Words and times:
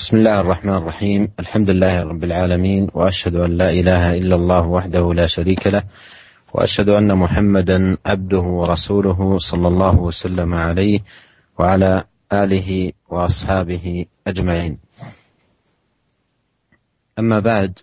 بسم 0.00 0.16
الله 0.16 0.40
الرحمن 0.40 0.74
الرحيم. 0.74 1.28
الحمد 1.40 1.70
لله 1.70 2.02
رب 2.02 2.24
العالمين 2.24 2.88
وأشهد 2.94 3.34
أن 3.34 3.50
لا 3.56 3.70
إله 3.70 4.16
إلا 4.16 4.34
الله 4.36 4.66
وحده 4.66 5.14
لا 5.14 5.26
شريك 5.26 5.66
له 5.66 5.84
وأشهد 6.54 6.88
أن 6.88 7.18
محمدا 7.18 7.96
عبده 8.06 8.40
ورسوله 8.40 9.38
صلى 9.38 9.68
الله 9.68 10.00
وسلم 10.00 10.54
عليه 10.54 11.00
وعلى 11.58 12.04
آله 12.32 12.92
وأصحابه 13.10 14.06
أجمعين. 14.26 14.78
أما 17.18 17.38
بعد 17.38 17.78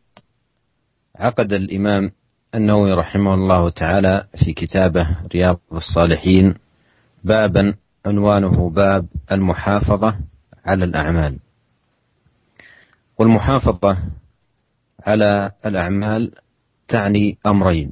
عقد 1.15 1.53
الإمام 1.53 2.11
النووي 2.55 2.93
رحمه 2.93 3.33
الله 3.33 3.69
تعالى 3.69 4.23
في 4.35 4.53
كتابه 4.53 5.17
رياض 5.33 5.59
الصالحين 5.71 6.53
بابا 7.23 7.73
عنوانه 8.05 8.69
باب 8.69 9.05
المحافظة 9.31 10.17
على 10.65 10.85
الأعمال. 10.85 11.46
والمحافظة 13.19 13.97
على 15.05 15.51
الأعمال 15.65 16.31
تعني 16.87 17.37
أمرين. 17.45 17.91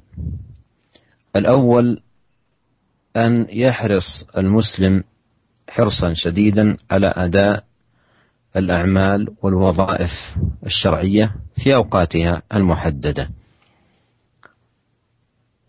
الأول 1.36 2.02
أن 3.18 3.48
يحرص 3.50 4.28
المسلم 4.38 5.04
حرصا 5.70 6.14
شديدا 6.14 6.78
على 6.92 7.14
أداء 7.16 7.64
الأعمال 8.56 9.28
والوظائف 9.42 10.10
الشرعية 10.66 11.36
في 11.56 11.76
أوقاتها 11.76 12.42
المحددة. 12.54 13.30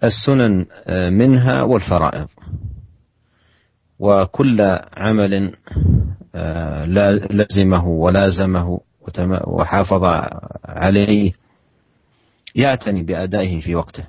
السنن 0.04 0.66
منها 1.12 1.62
والفرائض. 1.62 2.28
وكل 3.98 4.60
عمل 4.96 5.52
لزمه 7.30 7.86
ولازمه 7.86 8.80
وحافظ 9.46 10.04
عليه 10.64 11.32
يعتني 12.54 13.02
بأدائه 13.02 13.60
في 13.60 13.74
وقته. 13.74 14.04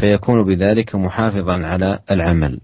فيكون 0.00 0.44
بذلك 0.44 0.94
محافظا 0.94 1.66
على 1.66 1.98
العمل. 2.10 2.60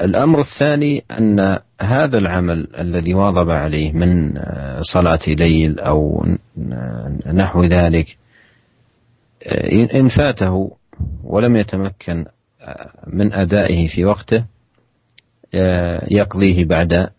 الأمر 0.00 0.40
الثاني 0.40 1.04
أن 1.18 1.58
هذا 1.80 2.18
العمل 2.18 2.68
الذي 2.78 3.14
واظب 3.14 3.50
عليه 3.50 3.92
من 3.92 4.34
صلاة 4.80 5.20
ليل 5.28 5.80
أو 5.80 6.26
نحو 7.26 7.64
ذلك 7.64 8.16
إن 9.94 10.08
فاته 10.08 10.76
ولم 11.24 11.56
يتمكن 11.56 12.24
من 13.06 13.32
أدائه 13.32 13.88
في 13.88 14.04
وقته 14.04 14.44
يقضيه 16.10 16.64
بعد 16.64 17.10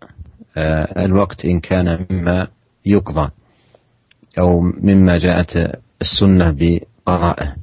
الوقت 0.97 1.45
إن 1.45 1.59
كان 1.59 2.05
مما 2.09 2.47
يقضى 2.85 3.29
أو 4.39 4.61
مما 4.61 5.17
جاءت 5.17 5.79
السنة 6.01 6.55
بقضائه 6.57 7.55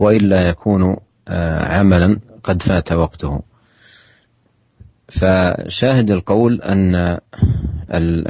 وإلا 0.00 0.48
يكون 0.48 0.96
عملا 1.60 2.20
قد 2.44 2.62
فات 2.62 2.92
وقته. 2.92 3.42
فشاهد 5.20 6.10
القول 6.10 6.62
أن 6.62 7.18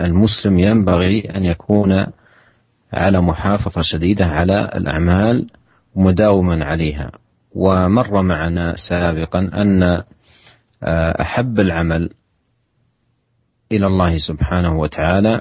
المسلم 0.05 0.59
ينبغي 0.59 1.21
أن 1.21 1.45
يكون 1.45 2.07
على 2.93 3.21
محافظة 3.21 3.83
شديدة 3.83 4.27
على 4.27 4.71
الأعمال 4.75 5.47
مداوما 5.97 6.65
عليها. 6.65 7.13
ومر 7.55 8.23
معنا 8.23 8.75
سابقا 8.89 9.39
أن 9.39 10.03
أحب 11.21 11.61
العمل 11.61 12.11
إلى 13.73 13.87
الله 13.87 14.19
سبحانه 14.19 14.79
وتعالى 14.79 15.41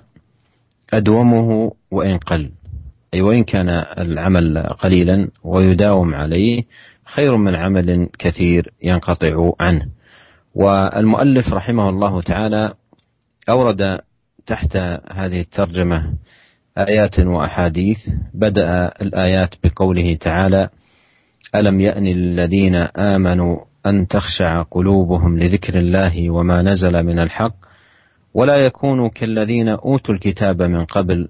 أدومه 0.94 1.72
وإن 1.92 2.18
قل. 2.18 2.52
أي 3.14 3.22
وإن 3.22 3.44
كان 3.44 3.70
العمل 3.98 4.60
قليلا 4.60 5.30
ويداوم 5.44 6.14
عليه 6.14 6.64
خير 7.06 7.38
من 7.38 7.56
عمل 7.56 8.10
كثير 8.20 8.74
ينقطع 8.84 9.52
عنه. 9.60 9.86
والمؤلف 10.56 11.54
رحمه 11.54 11.90
الله 11.90 12.22
تعالى 12.22 12.74
أورد 13.50 14.00
تحت 14.46 14.76
هذه 15.12 15.42
الترجمة 15.42 16.14
آيات 16.78 17.20
وأحاديث 17.20 17.98
بدأ 18.34 18.92
الآيات 19.02 19.56
بقوله 19.64 20.14
تعالى 20.14 20.70
ألم 21.56 21.80
يأن 21.82 22.08
الذين 22.08 22.76
آمنوا 22.98 23.58
أن 23.86 24.08
تخشع 24.08 24.62
قلوبهم 24.62 25.40
لذكر 25.40 25.80
الله 25.80 26.30
وما 26.30 26.62
نزل 26.62 27.04
من 27.04 27.20
الحق؟ 27.20 27.67
ولا 28.38 28.58
يكونوا 28.58 29.10
كالذين 29.10 29.70
أوتوا 29.70 30.14
الكتاب 30.14 30.62
من 30.62 30.86
قبل 30.86 31.28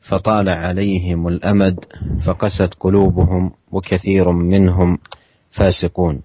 فطال 0.00 0.48
عليهم 0.48 1.28
الأمد 1.28 1.84
فقست 2.26 2.74
قلوبهم 2.80 3.50
وكثير 3.72 4.32
منهم 4.32 4.98
فاسقون. 5.50 6.22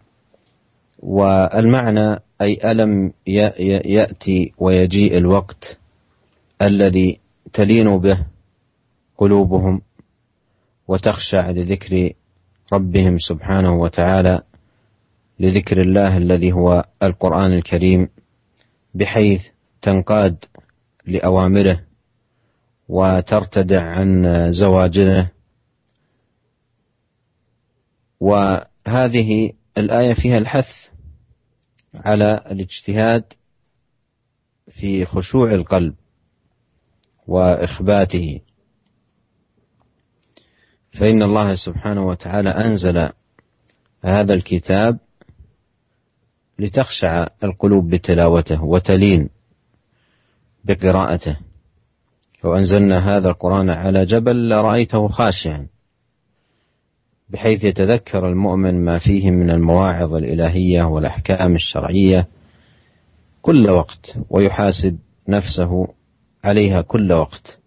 والمعنى 1.00 2.20
أي 2.42 2.72
ألم 2.72 3.14
يأتي 3.86 4.54
ويجيء 4.58 5.18
الوقت 5.18 5.78
الذي 6.62 7.20
تلين 7.54 7.98
به 7.98 8.26
قلوبهم 9.18 9.82
وتخشع 10.88 11.50
لذكر 11.50 12.14
ربهم 12.74 13.18
سبحانه 13.18 13.76
وتعالى 13.76 14.42
لذكر 15.40 15.82
الله 15.82 16.18
الذي 16.18 16.52
هو 16.52 16.86
القرآن 17.04 17.54
الكريم 17.54 18.10
بحيث 18.94 19.53
تنقاد 19.84 20.46
لأوامره 21.06 21.84
وترتدع 22.88 23.82
عن 23.82 24.26
زواجره. 24.52 25.32
وهذه 28.20 29.54
الآية 29.78 30.14
فيها 30.14 30.38
الحث 30.38 30.68
على 31.96 32.44
الاجتهاد 32.52 33.24
في 34.72 35.06
خشوع 35.06 35.52
القلب 35.52 35.96
وإخباته. 37.28 38.40
فإن 41.00 41.24
الله 41.24 41.56
سبحانه 41.56 42.08
وتعالى 42.08 42.50
أنزل 42.50 43.10
هذا 44.04 44.34
الكتاب 44.34 45.00
لتخشع 46.60 47.28
القلوب 47.44 47.90
بتلاوته 47.90 48.64
وتلين 48.64 49.30
بقراءته. 50.64 51.38
لو 52.44 52.56
أنزلنا 52.56 53.18
هذا 53.18 53.28
القرآن 53.30 53.70
على 53.70 54.06
جبل 54.06 54.50
لرأيته 54.50 55.08
خاشعا 55.08 55.68
بحيث 57.30 57.64
يتذكر 57.64 58.28
المؤمن 58.30 58.86
ما 58.86 59.00
فيه 59.00 59.32
من 59.32 59.50
المواعظ 59.50 60.14
الإلهية 60.14 60.84
والأحكام 60.84 61.56
الشرعية 61.56 62.28
كل 63.42 63.70
وقت 63.70 64.18
ويحاسب 64.30 65.00
نفسه 65.28 65.88
عليها 66.44 66.82
كل 66.82 67.12
وقت. 67.12 67.60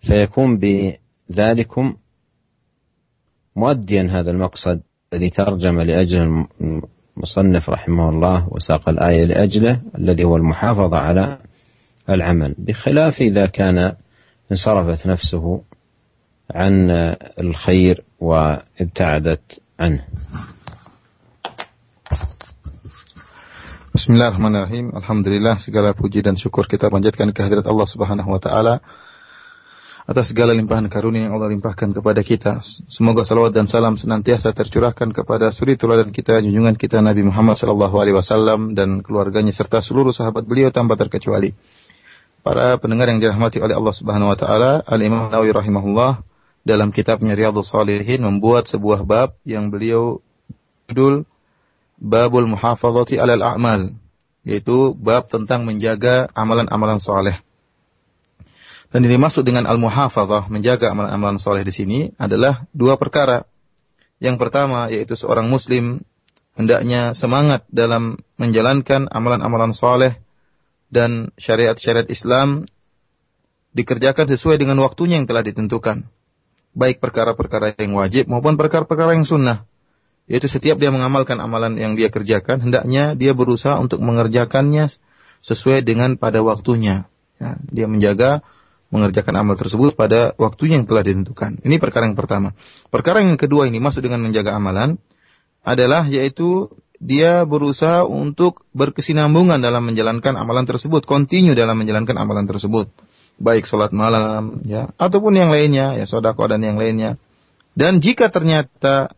فيكون 0.00 0.58
بذلكم 0.58 1.96
مؤديا 3.56 4.08
هذا 4.10 4.30
المقصد 4.30 4.82
الذي 5.12 5.30
ترجم 5.30 5.80
لأجل 5.80 6.46
المصنف 7.20 7.70
رحمه 7.70 8.08
الله 8.08 8.48
وساق 8.48 8.88
الآية 8.88 9.24
لأجله 9.24 9.80
الذي 9.98 10.24
هو 10.24 10.36
المحافظة 10.36 10.98
على 10.98 11.38
العمل 12.08 12.54
بخلاف 12.58 13.20
إذا 13.20 13.46
كان 13.46 13.92
انصرفت 14.52 15.06
نفسه 15.06 15.62
عن 16.54 16.90
الخير 17.40 18.04
وابتعدت 18.20 19.60
عنه 19.80 20.04
Bismillahirrahmanirrahim. 23.90 24.96
Alhamdulillah 24.96 25.60
segala 25.60 25.92
puji 25.92 26.24
dan 26.24 26.38
syukur 26.38 26.64
kita 26.64 26.88
panjatkan 26.88 27.36
kehadirat 27.36 27.68
Allah 27.68 27.84
Subhanahu 27.84 28.32
wa 28.32 28.40
taala 28.40 28.80
atas 30.10 30.34
segala 30.34 30.50
limpahan 30.58 30.90
karunia 30.90 31.30
yang 31.30 31.38
Allah 31.38 31.54
limpahkan 31.54 31.94
kepada 31.94 32.18
kita. 32.26 32.58
Semoga 32.90 33.22
salawat 33.22 33.54
dan 33.54 33.70
salam 33.70 33.94
senantiasa 33.94 34.50
tercurahkan 34.50 35.14
kepada 35.14 35.54
suri 35.54 35.78
teladan 35.78 36.10
kita, 36.10 36.42
junjungan 36.42 36.74
kita 36.74 36.98
Nabi 36.98 37.22
Muhammad 37.22 37.54
sallallahu 37.54 37.94
alaihi 37.94 38.18
wasallam 38.18 38.74
dan 38.74 39.06
keluarganya 39.06 39.54
serta 39.54 39.78
seluruh 39.78 40.10
sahabat 40.10 40.50
beliau 40.50 40.74
tanpa 40.74 40.98
terkecuali. 40.98 41.54
Para 42.42 42.74
pendengar 42.82 43.06
yang 43.06 43.22
dirahmati 43.22 43.62
oleh 43.62 43.78
Allah 43.78 43.94
Subhanahu 43.94 44.34
wa 44.34 44.38
taala, 44.40 44.82
Al-Imam 44.82 45.30
Nawawi 45.30 45.54
rahimahullah 45.54 46.26
dalam 46.66 46.90
kitabnya 46.90 47.38
Riyadhus 47.38 47.70
Shalihin 47.70 48.26
membuat 48.26 48.66
sebuah 48.66 49.06
bab 49.06 49.38
yang 49.46 49.70
beliau 49.70 50.18
judul 50.90 51.22
Babul 52.02 52.50
Muhafazati 52.50 53.14
'alal 53.14 53.46
A'mal, 53.46 53.94
yaitu 54.42 54.90
bab 54.98 55.30
tentang 55.30 55.62
menjaga 55.62 56.26
amalan-amalan 56.34 56.98
soleh. 56.98 57.38
Dan 58.90 59.06
ini 59.06 59.14
dimaksud 59.14 59.46
dengan 59.46 59.70
al-muhafazah, 59.70 60.50
menjaga 60.50 60.90
amalan-amalan 60.90 61.38
soleh 61.38 61.62
di 61.62 61.70
sini 61.70 61.98
adalah 62.18 62.66
dua 62.74 62.98
perkara. 62.98 63.46
Yang 64.18 64.36
pertama 64.42 64.90
yaitu 64.90 65.14
seorang 65.14 65.46
muslim 65.46 66.02
hendaknya 66.58 67.14
semangat 67.14 67.64
dalam 67.70 68.18
menjalankan 68.36 69.06
amalan-amalan 69.08 69.70
soleh 69.72 70.18
dan 70.90 71.30
syariat-syariat 71.38 72.10
Islam 72.10 72.66
dikerjakan 73.70 74.26
sesuai 74.26 74.58
dengan 74.58 74.82
waktunya 74.82 75.22
yang 75.22 75.30
telah 75.30 75.46
ditentukan. 75.46 76.04
Baik 76.74 76.98
perkara-perkara 76.98 77.78
yang 77.78 77.94
wajib 77.94 78.26
maupun 78.26 78.58
perkara-perkara 78.58 79.14
yang 79.14 79.26
sunnah. 79.26 79.66
Yaitu 80.30 80.46
setiap 80.46 80.78
dia 80.78 80.94
mengamalkan 80.94 81.38
amalan 81.42 81.74
yang 81.74 81.98
dia 81.98 82.06
kerjakan, 82.06 82.62
hendaknya 82.62 83.18
dia 83.18 83.34
berusaha 83.34 83.74
untuk 83.78 83.98
mengerjakannya 83.98 84.86
sesuai 85.42 85.82
dengan 85.82 86.14
pada 86.14 86.38
waktunya. 86.42 87.10
Ya, 87.42 87.58
dia 87.66 87.86
menjaga 87.90 88.46
mengerjakan 88.90 89.34
amal 89.38 89.54
tersebut 89.54 89.94
pada 89.94 90.34
waktunya 90.36 90.82
yang 90.82 90.86
telah 90.86 91.06
ditentukan. 91.06 91.62
Ini 91.62 91.78
perkara 91.78 92.10
yang 92.10 92.18
pertama. 92.18 92.54
Perkara 92.90 93.22
yang 93.22 93.38
kedua 93.38 93.70
ini 93.70 93.78
masuk 93.78 94.02
dengan 94.02 94.22
menjaga 94.22 94.58
amalan 94.58 94.98
adalah 95.62 96.10
yaitu 96.10 96.68
dia 97.00 97.48
berusaha 97.48 98.04
untuk 98.04 98.66
berkesinambungan 98.76 99.62
dalam 99.62 99.88
menjalankan 99.88 100.36
amalan 100.36 100.68
tersebut, 100.68 101.08
kontinu 101.08 101.56
dalam 101.56 101.78
menjalankan 101.78 102.18
amalan 102.18 102.44
tersebut 102.44 102.92
baik 103.40 103.64
sholat 103.64 103.90
malam 103.96 104.60
ya 104.68 104.92
ataupun 105.00 105.32
yang 105.32 105.48
lainnya 105.48 105.96
ya 105.96 106.04
sodako 106.04 106.44
dan 106.52 106.60
yang 106.60 106.76
lainnya 106.76 107.16
dan 107.72 108.04
jika 108.04 108.28
ternyata 108.28 109.16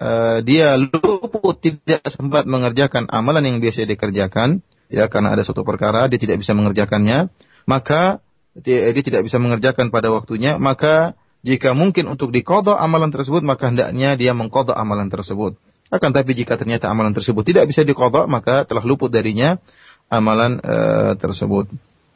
uh, 0.00 0.40
dia 0.40 0.80
luput 0.80 1.60
tidak 1.60 2.00
sempat 2.08 2.48
mengerjakan 2.48 3.04
amalan 3.12 3.44
yang 3.44 3.56
biasa 3.60 3.84
dikerjakan 3.84 4.64
ya 4.88 5.12
karena 5.12 5.36
ada 5.36 5.44
suatu 5.44 5.60
perkara 5.60 6.08
dia 6.08 6.16
tidak 6.16 6.40
bisa 6.40 6.56
mengerjakannya 6.56 7.28
maka 7.68 8.24
dia, 8.56 8.88
dia 8.94 9.02
tidak 9.04 9.26
bisa 9.26 9.36
mengerjakan 9.36 9.92
pada 9.92 10.08
waktunya 10.08 10.56
maka 10.56 11.18
jika 11.44 11.76
mungkin 11.76 12.08
untuk 12.08 12.32
dikodok 12.32 12.76
amalan 12.76 13.12
tersebut 13.12 13.44
maka 13.44 13.68
hendaknya 13.68 14.14
dia 14.14 14.32
mengkodok 14.32 14.74
amalan 14.74 15.10
tersebut 15.12 15.58
akan 15.88 16.10
tapi 16.12 16.36
jika 16.36 16.60
ternyata 16.60 16.88
amalan 16.92 17.16
tersebut 17.16 17.44
tidak 17.44 17.68
bisa 17.68 17.84
dikodok 17.84 18.28
maka 18.28 18.68
telah 18.68 18.84
luput 18.84 19.08
darinya 19.08 19.56
amalan 20.08 20.60
uh, 20.60 21.16
tersebut 21.16 21.68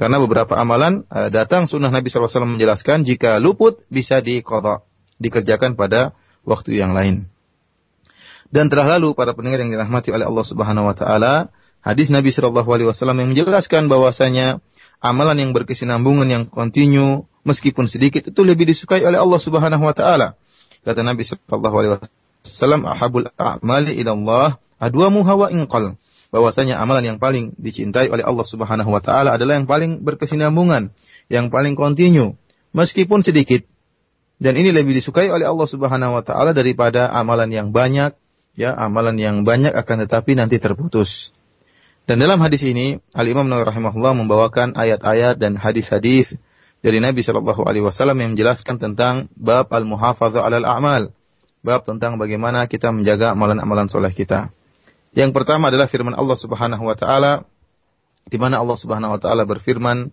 karena 0.03 0.19
beberapa 0.19 0.59
amalan 0.59 1.07
uh, 1.13 1.31
datang 1.31 1.71
sunnah 1.71 1.93
Nabi 1.93 2.11
SAW 2.11 2.43
menjelaskan 2.43 3.07
jika 3.07 3.39
luput 3.39 3.87
bisa 3.87 4.19
dikodok, 4.19 4.83
dikerjakan 5.23 5.79
pada 5.79 6.17
waktu 6.43 6.75
yang 6.75 6.91
lain. 6.91 7.31
Dan 8.53 8.67
telah 8.67 8.99
lalu 8.99 9.15
para 9.15 9.33
pendengar 9.33 9.63
yang 9.63 9.71
dirahmati 9.71 10.13
oleh 10.13 10.27
Allah 10.27 10.43
Subhanahu 10.43 10.91
Wa 10.91 10.97
Taala, 10.99 11.35
hadis 11.87 12.11
Nabi 12.11 12.35
Shallallahu 12.35 12.69
Alaihi 12.69 12.89
Wasallam 12.91 13.23
yang 13.23 13.31
menjelaskan 13.31 13.87
bahwasanya 13.87 14.59
amalan 15.03 15.37
yang 15.43 15.51
berkesinambungan 15.51 16.29
yang 16.31 16.45
kontinu 16.47 17.27
meskipun 17.43 17.91
sedikit 17.91 18.31
itu 18.31 18.41
lebih 18.47 18.71
disukai 18.71 19.03
oleh 19.03 19.19
Allah 19.19 19.41
Subhanahu 19.43 19.83
Wa 19.83 19.95
Taala. 19.99 20.29
Kata 20.87 21.03
Nabi 21.03 21.27
Shallallahu 21.27 21.77
Alaihi 21.79 21.93
Wasallam, 22.47 22.87
"Ahabul 22.87 23.27
a'mali 23.35 23.99
ila 24.03 24.11
Allah 24.15 24.49
adwamu 24.79 25.27
hawa 25.27 25.51
inqal." 25.51 25.99
bahwasanya 26.33 26.81
amalan 26.81 27.15
yang 27.15 27.19
paling 27.21 27.53
dicintai 27.61 28.09
oleh 28.09 28.25
Allah 28.25 28.49
Subhanahu 28.49 28.89
wa 28.89 29.05
taala 29.05 29.37
adalah 29.37 29.61
yang 29.61 29.69
paling 29.69 30.01
berkesinambungan, 30.01 30.89
yang 31.29 31.53
paling 31.53 31.77
kontinu 31.77 32.35
meskipun 32.73 33.21
sedikit. 33.21 33.69
Dan 34.43 34.59
ini 34.59 34.75
lebih 34.75 34.97
disukai 34.97 35.29
oleh 35.29 35.45
Allah 35.45 35.69
Subhanahu 35.69 36.19
wa 36.19 36.25
taala 36.25 36.57
daripada 36.57 37.13
amalan 37.13 37.53
yang 37.53 37.69
banyak, 37.71 38.17
ya, 38.57 38.73
amalan 38.75 39.21
yang 39.21 39.37
banyak 39.45 39.71
akan 39.71 40.09
tetapi 40.09 40.35
nanti 40.35 40.57
terputus. 40.57 41.31
Dan 42.03 42.19
dalam 42.19 42.43
hadis 42.43 42.67
ini 42.67 42.99
Al 43.15 43.31
Imam 43.31 43.47
Nawawi 43.47 43.71
rahimahullah 43.71 44.13
membawakan 44.19 44.75
ayat-ayat 44.75 45.39
dan 45.39 45.55
hadis-hadis 45.55 46.35
dari 46.83 46.99
Nabi 46.99 47.23
Shallallahu 47.23 47.63
alaihi 47.63 47.87
wasallam 47.87 48.19
yang 48.19 48.35
menjelaskan 48.35 48.83
tentang 48.83 49.31
bab 49.39 49.71
al-muhafadzah 49.71 50.43
'alal 50.43 50.67
a'mal. 50.67 51.15
Bab 51.63 51.87
tentang 51.87 52.19
bagaimana 52.19 52.67
kita 52.67 52.91
menjaga 52.91 53.39
amalan-amalan 53.39 53.87
soleh 53.87 54.11
kita. 54.11 54.51
Yang 55.15 55.31
pertama 55.31 55.71
adalah 55.71 55.87
firman 55.87 56.19
Allah 56.19 56.35
Subhanahu 56.35 56.83
wa 56.83 56.97
taala 56.99 57.47
di 58.27 58.35
mana 58.35 58.59
Allah 58.59 58.75
Subhanahu 58.75 59.15
wa 59.15 59.21
taala 59.23 59.47
berfirman 59.47 60.11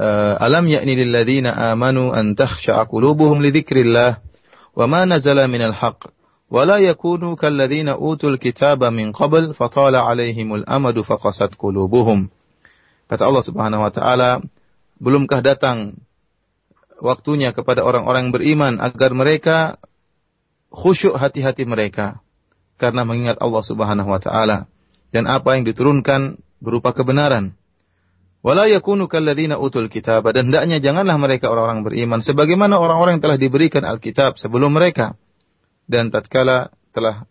eh, 0.00 0.34
Alam 0.40 0.72
ya'ni 0.72 1.04
lil 1.04 1.12
ladzina 1.12 1.52
amanu 1.52 2.16
an 2.16 2.32
takhsha'a 2.32 2.88
qulubuhum 2.88 3.44
li 3.44 3.52
dzikrillah 3.52 4.24
wa 4.72 4.84
ma 4.88 5.04
nazala 5.04 5.44
minal 5.52 5.76
haqq 5.76 6.08
yakunu 6.50 7.38
kal 7.38 7.54
ladzina 7.54 7.94
utul 7.94 8.36
kitaba 8.36 8.90
min 8.90 9.14
qabl 9.14 9.54
fatala 9.54 10.02
'alaihimul 10.02 10.66
amadu 10.66 11.06
faqasat 11.06 11.54
qulubuhum 11.54 12.26
Kata 13.10 13.26
Allah 13.26 13.42
Subhanahu 13.42 13.82
wa 13.82 13.90
taala 13.90 14.38
belumkah 15.02 15.42
datang 15.42 15.98
waktunya 17.02 17.50
kepada 17.50 17.82
orang-orang 17.82 18.30
beriman 18.30 18.78
agar 18.78 19.10
mereka 19.18 19.82
khusyuk 20.70 21.18
hati-hati 21.18 21.66
mereka 21.66 22.22
karena 22.78 23.02
mengingat 23.02 23.42
Allah 23.42 23.66
Subhanahu 23.66 24.06
wa 24.06 24.22
taala 24.22 24.70
dan 25.10 25.26
apa 25.26 25.58
yang 25.58 25.66
diturunkan 25.66 26.38
berupa 26.62 26.94
kebenaran. 26.94 27.58
Wala 28.46 28.70
yakunu 28.70 29.10
kalladzina 29.10 29.58
utul 29.58 29.90
kitab 29.92 30.24
dan 30.30 30.48
hendaknya 30.48 30.78
janganlah 30.78 31.18
mereka 31.18 31.50
orang-orang 31.50 31.82
beriman 31.82 32.22
sebagaimana 32.22 32.78
orang-orang 32.78 33.18
yang 33.18 33.24
telah 33.26 33.38
diberikan 33.42 33.82
Alkitab 33.82 34.38
sebelum 34.38 34.70
mereka. 34.70 35.18
Dan 35.90 36.14
tatkala 36.14 36.70
telah 36.94 37.26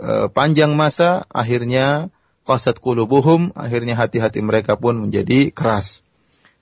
e, 0.00 0.32
panjang 0.32 0.72
masa 0.72 1.28
akhirnya 1.28 2.08
qasat 2.48 2.80
qulubuhum 2.80 3.52
akhirnya 3.52 4.00
hati-hati 4.00 4.40
mereka 4.40 4.80
pun 4.80 4.96
menjadi 4.96 5.52
keras. 5.52 6.00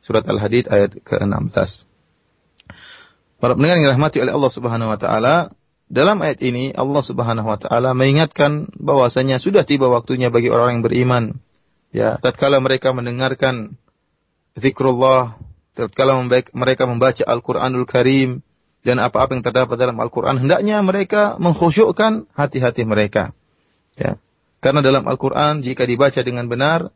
Surat 0.03 0.27
Al-Hadid 0.27 0.67
ayat 0.67 0.99
ke-16. 1.06 1.87
Para 3.38 3.55
pendengar 3.55 3.79
yang 3.79 3.87
dirahmati 3.88 4.19
oleh 4.21 4.32
Allah 4.35 4.53
Subhanahu 4.53 4.91
wa 4.91 4.99
taala, 4.99 5.35
dalam 5.87 6.19
ayat 6.21 6.44
ini 6.44 6.77
Allah 6.77 7.03
Subhanahu 7.05 7.49
wa 7.49 7.59
taala 7.61 7.97
mengingatkan 7.97 8.69
bahwasanya 8.76 9.38
sudah 9.38 9.62
tiba 9.65 9.88
waktunya 9.88 10.29
bagi 10.29 10.50
orang 10.50 10.81
yang 10.81 10.85
beriman. 10.85 11.25
Ya, 11.91 12.21
tatkala 12.21 12.62
mereka 12.62 12.93
mendengarkan 12.93 13.81
zikrullah, 14.55 15.41
tatkala 15.75 16.21
mereka 16.55 16.85
membaca 16.85 17.23
Al-Qur'anul 17.26 17.88
Karim 17.88 18.44
dan 18.81 18.97
apa-apa 18.97 19.37
yang 19.37 19.44
terdapat 19.44 19.77
dalam 19.77 19.97
Al-Qur'an, 20.00 20.41
hendaknya 20.41 20.81
mereka 20.81 21.37
mengkhusyukkan 21.37 22.32
hati-hati 22.32 22.88
mereka. 22.88 23.37
Ya. 23.97 24.17
Karena 24.61 24.81
dalam 24.81 25.05
Al-Qur'an 25.05 25.61
jika 25.61 25.85
dibaca 25.85 26.21
dengan 26.25 26.49
benar, 26.49 26.93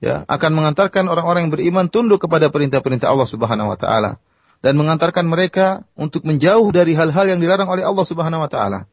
ya, 0.00 0.24
akan 0.28 0.50
mengantarkan 0.52 1.08
orang-orang 1.08 1.48
yang 1.48 1.52
beriman 1.52 1.86
tunduk 1.92 2.24
kepada 2.24 2.48
perintah-perintah 2.48 3.08
Allah 3.08 3.28
Subhanahu 3.28 3.72
wa 3.72 3.78
taala 3.80 4.20
dan 4.64 4.76
mengantarkan 4.76 5.28
mereka 5.28 5.84
untuk 5.96 6.24
menjauh 6.24 6.68
dari 6.72 6.96
hal-hal 6.96 7.28
yang 7.28 7.40
dilarang 7.40 7.68
oleh 7.68 7.84
Allah 7.84 8.06
Subhanahu 8.08 8.44
wa 8.44 8.50
taala. 8.50 8.88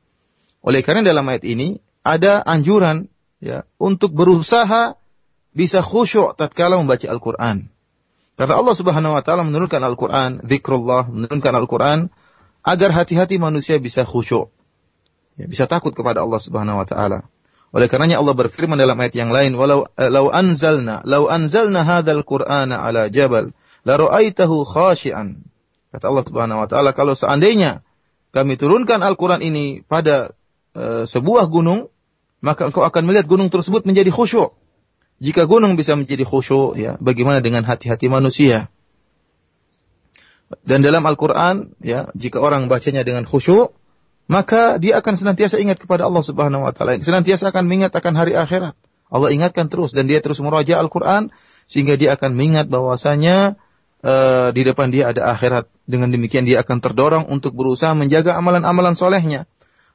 Oleh 0.64 0.84
karena 0.84 1.04
dalam 1.12 1.28
ayat 1.28 1.44
ini 1.44 1.80
ada 2.04 2.44
anjuran 2.44 3.12
ya 3.40 3.68
untuk 3.80 4.16
berusaha 4.16 4.96
bisa 5.56 5.80
khusyuk 5.80 6.36
tatkala 6.36 6.80
membaca 6.80 7.08
Al-Qur'an. 7.08 7.72
Karena 8.34 8.56
Allah 8.58 8.76
Subhanahu 8.76 9.14
wa 9.14 9.24
taala 9.24 9.46
menurunkan 9.46 9.82
Al-Qur'an, 9.84 10.32
zikrullah, 10.48 11.08
menurunkan 11.08 11.54
Al-Qur'an 11.54 12.00
agar 12.64 12.96
hati-hati 12.96 13.36
manusia 13.38 13.78
bisa 13.78 14.08
khusyuk. 14.08 14.50
Ya, 15.36 15.46
bisa 15.46 15.68
takut 15.68 15.92
kepada 15.92 16.24
Allah 16.24 16.40
Subhanahu 16.40 16.80
wa 16.80 16.88
taala. 16.88 17.28
Oleh 17.74 17.90
karenanya 17.90 18.22
Allah 18.22 18.38
berfirman 18.38 18.78
dalam 18.78 18.96
ayat 18.96 19.18
yang 19.18 19.34
lain, 19.34 19.58
"Walau 19.58 19.90
law 19.98 20.26
anzalna, 20.32 21.02
law 21.04 21.28
anzalna 21.28 21.84
hadzal 21.84 22.22
Qur'ana 22.24 22.80
ala 22.86 23.10
jabal, 23.10 23.52
la 23.84 23.94
ra'aitahu 24.00 24.64
khashi'an 24.64 25.44
Kata 25.94 26.10
Allah 26.10 26.26
Subhanahu 26.26 26.58
wa 26.58 26.68
taala, 26.68 26.90
kalau 26.98 27.14
seandainya 27.14 27.86
kami 28.34 28.58
turunkan 28.58 29.06
Al-Qur'an 29.06 29.46
ini 29.46 29.86
pada 29.86 30.34
e, 30.74 31.06
sebuah 31.06 31.46
gunung, 31.54 31.94
maka 32.42 32.66
engkau 32.66 32.82
akan 32.82 33.06
melihat 33.06 33.30
gunung 33.30 33.54
tersebut 33.54 33.86
menjadi 33.86 34.10
khusyuk. 34.10 34.58
Jika 35.22 35.46
gunung 35.46 35.78
bisa 35.78 35.94
menjadi 35.94 36.26
khusyuk, 36.26 36.82
ya, 36.82 36.98
bagaimana 36.98 37.46
dengan 37.46 37.62
hati-hati 37.62 38.10
manusia? 38.10 38.74
Dan 40.62 40.86
dalam 40.86 41.02
Al-Qur'an, 41.04 41.74
ya, 41.82 42.14
jika 42.14 42.38
orang 42.38 42.70
bacanya 42.70 43.02
dengan 43.02 43.26
khusyuk, 43.26 43.74
maka 44.30 44.80
dia 44.80 45.00
akan 45.02 45.14
senantiasa 45.20 45.60
ingat 45.60 45.82
kepada 45.82 46.08
Allah 46.08 46.24
Subhanahu 46.24 46.64
wa 46.64 46.72
taala. 46.72 47.00
Senantiasa 47.02 47.52
akan 47.52 47.64
mengingat 47.68 47.92
akan 47.96 48.14
hari 48.16 48.34
akhirat. 48.38 48.76
Allah 49.14 49.30
ingatkan 49.30 49.70
terus 49.70 49.94
dan 49.94 50.10
dia 50.10 50.24
terus 50.24 50.42
meraja 50.42 50.82
Al-Qur'an 50.82 51.30
sehingga 51.70 52.00
dia 52.00 52.18
akan 52.18 52.34
mengingat 52.34 52.66
bahwasanya 52.72 53.60
uh, 54.02 54.50
di 54.56 54.62
depan 54.66 54.90
dia 54.90 55.12
ada 55.14 55.34
akhirat. 55.36 55.70
Dengan 55.84 56.10
demikian 56.10 56.48
dia 56.48 56.64
akan 56.64 56.80
terdorong 56.80 57.26
untuk 57.28 57.54
berusaha 57.54 57.92
menjaga 57.94 58.40
amalan-amalan 58.40 58.96
solehnya. 58.96 59.46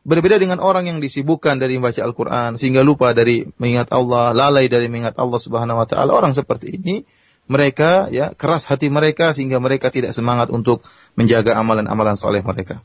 Berbeda 0.04 0.38
dengan 0.38 0.62
orang 0.62 0.86
yang 0.86 0.98
disibukkan 1.02 1.58
dari 1.58 1.76
membaca 1.80 2.00
Al-Quran 2.00 2.56
sehingga 2.60 2.84
lupa 2.84 3.10
dari 3.16 3.48
mengingat 3.58 3.90
Allah, 3.90 4.30
lalai 4.36 4.70
dari 4.70 4.86
mengingat 4.86 5.18
Allah 5.18 5.40
Subhanahu 5.40 5.82
Wa 5.82 5.86
Taala. 5.88 6.14
Orang 6.14 6.32
seperti 6.36 6.78
ini 6.78 7.02
mereka 7.48 8.12
ya 8.12 8.36
keras 8.36 8.68
hati 8.68 8.92
mereka 8.92 9.32
sehingga 9.32 9.56
mereka 9.58 9.88
tidak 9.88 10.12
semangat 10.12 10.52
untuk 10.52 10.84
menjaga 11.16 11.56
amalan-amalan 11.56 12.14
soleh 12.14 12.44
mereka. 12.44 12.84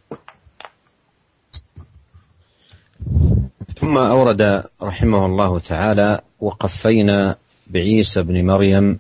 ثم 3.84 3.98
أورد 3.98 4.63
رحمه 4.79 5.22
الله 5.25 5.51
تعالى 5.60 6.10
وقفينا 6.39 7.36
بعيسى 7.67 8.24
بن 8.24 8.46
مريم 8.46 9.00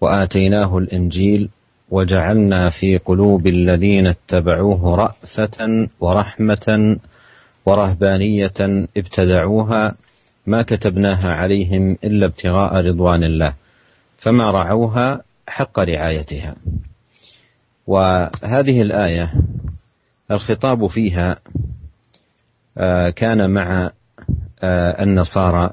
وآتيناه 0.00 0.78
الإنجيل 0.78 1.48
وجعلنا 1.90 2.70
في 2.70 2.98
قلوب 2.98 3.46
الذين 3.46 4.06
اتبعوه 4.06 4.82
رأفة 4.96 5.88
ورحمة 6.00 6.96
ورهبانية 7.66 8.58
ابتدعوها 8.96 9.94
ما 10.46 10.62
كتبناها 10.62 11.34
عليهم 11.34 11.98
إلا 12.04 12.26
ابتغاء 12.26 12.86
رضوان 12.86 13.24
الله 13.24 13.52
فما 14.22 14.50
رعوها 14.50 15.22
حق 15.48 15.78
رعايتها. 15.78 16.56
وهذه 17.86 18.82
الآية 18.82 19.32
الخطاب 20.30 20.86
فيها 20.86 21.38
آه، 22.78 23.10
كان 23.10 23.50
مع 23.50 23.90
آه، 24.62 25.02
النصارى 25.02 25.70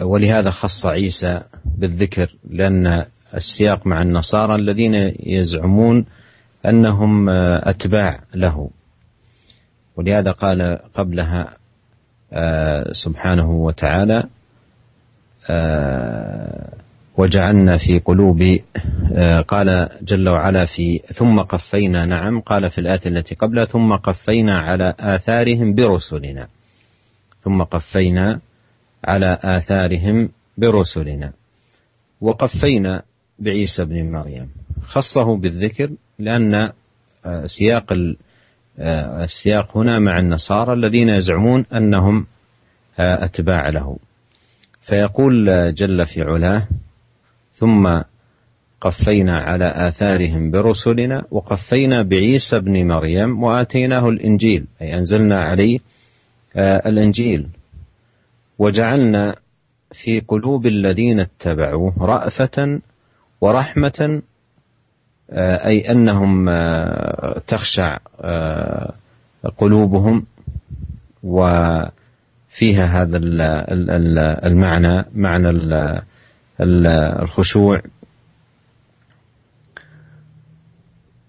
ولهذا 0.00 0.50
خص 0.50 0.86
عيسى 0.86 1.40
بالذكر 1.64 2.36
لأن 2.50 3.04
السياق 3.34 3.86
مع 3.86 4.02
النصارى 4.02 4.54
الذين 4.54 4.94
يزعمون 5.20 6.06
أنهم 6.66 7.28
آه، 7.28 7.70
أتباع 7.70 8.20
له. 8.34 8.70
ولهذا 9.96 10.30
قال 10.30 10.78
قبلها 10.94 11.56
سبحانه 12.92 13.50
وتعالى 13.50 14.24
وجعلنا 17.16 17.78
في 17.78 17.98
قلوب 17.98 18.58
آه، 19.12 19.40
قال 19.40 19.88
جل 20.02 20.28
وعلا 20.28 20.66
في 20.66 21.00
ثم 21.14 21.40
قفينا 21.40 22.06
نعم 22.06 22.40
قال 22.40 22.70
في 22.70 22.78
الآية 22.78 23.00
التي 23.06 23.34
قبلها 23.34 23.64
ثم 23.64 23.92
قفينا 23.92 24.58
على 24.58 24.94
آثارهم 25.00 25.74
برسلنا. 25.74 26.48
ثم 27.42 27.62
قفينا 27.62 28.40
على 29.04 29.38
آثارهم 29.42 30.28
برسلنا. 30.58 31.32
وقفينا 32.20 33.02
بعيسى 33.38 33.84
بن 33.84 34.12
مريم. 34.12 34.48
خصه 34.86 35.36
بالذكر 35.36 35.90
لأن 36.18 36.54
آه، 36.54 37.46
سياق 37.46 37.92
آه، 38.78 39.24
السياق 39.24 39.76
هنا 39.76 39.98
مع 39.98 40.18
النصارى 40.18 40.72
الذين 40.72 41.08
يزعمون 41.08 41.66
أنهم 41.72 42.26
أتباع 42.98 43.68
له. 43.68 43.98
فيقول 44.86 45.46
جل 45.74 46.04
في 46.04 46.22
علاه 46.22 46.68
ثم 47.54 48.00
قفينا 48.80 49.38
على 49.38 49.88
آثارهم 49.88 50.50
برسلنا 50.50 51.24
وقفينا 51.30 52.02
بعيسى 52.02 52.56
ابن 52.56 52.86
مريم 52.86 53.42
وآتيناه 53.42 54.08
الإنجيل. 54.08 54.66
أي 54.82 54.98
أنزلنا 54.98 55.42
عليه 55.42 55.78
آه، 56.56 56.88
الإنجيل. 56.88 57.48
وجعلنا 58.58 59.36
في 59.92 60.20
قلوب 60.20 60.66
الذين 60.66 61.20
اتبعوه 61.20 61.94
رأفة 62.00 62.80
ورحمة 63.40 64.22
آه، 65.30 65.66
أي 65.66 65.90
أنهم 65.90 66.48
آه، 66.48 67.42
تخشع 67.46 67.98
قلوبهم 69.58 70.26
وفيها 72.54 73.02
هذا 73.02 73.18
المعنى 74.46 75.04
معنى 75.14 75.50
الخشوع. 76.60 77.82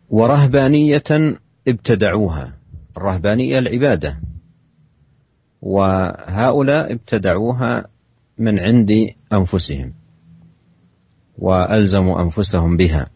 ورهبانية 0.09 1.37
ابتدعوها. 1.67 2.53
الرهبانية 2.97 3.59
العبادة. 3.59 4.19
وهؤلاء 5.61 6.93
ابتدعوها 6.93 7.85
من 8.37 8.59
عند 8.59 8.91
أنفسهم. 9.33 9.93
وألزموا 11.37 12.21
أنفسهم 12.21 12.77
بها. 12.77 13.09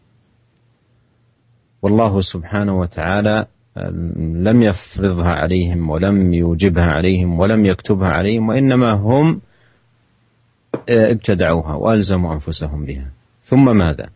والله 1.82 2.20
سبحانه 2.20 2.80
وتعالى 2.80 3.46
لم 3.76 4.62
يفرضها 4.62 5.32
عليهم 5.32 5.90
ولم 5.90 6.34
يوجبها 6.34 6.92
عليهم 6.92 7.38
ولم 7.38 7.66
يكتبها 7.66 8.08
عليهم 8.08 8.48
وإنما 8.48 8.92
هم 8.92 9.40
ابتدعوها 10.88 11.74
وألزموا 11.74 12.34
أنفسهم 12.34 12.84
بها. 12.84 13.10
ثم 13.44 13.76
ماذا؟ 13.76 14.08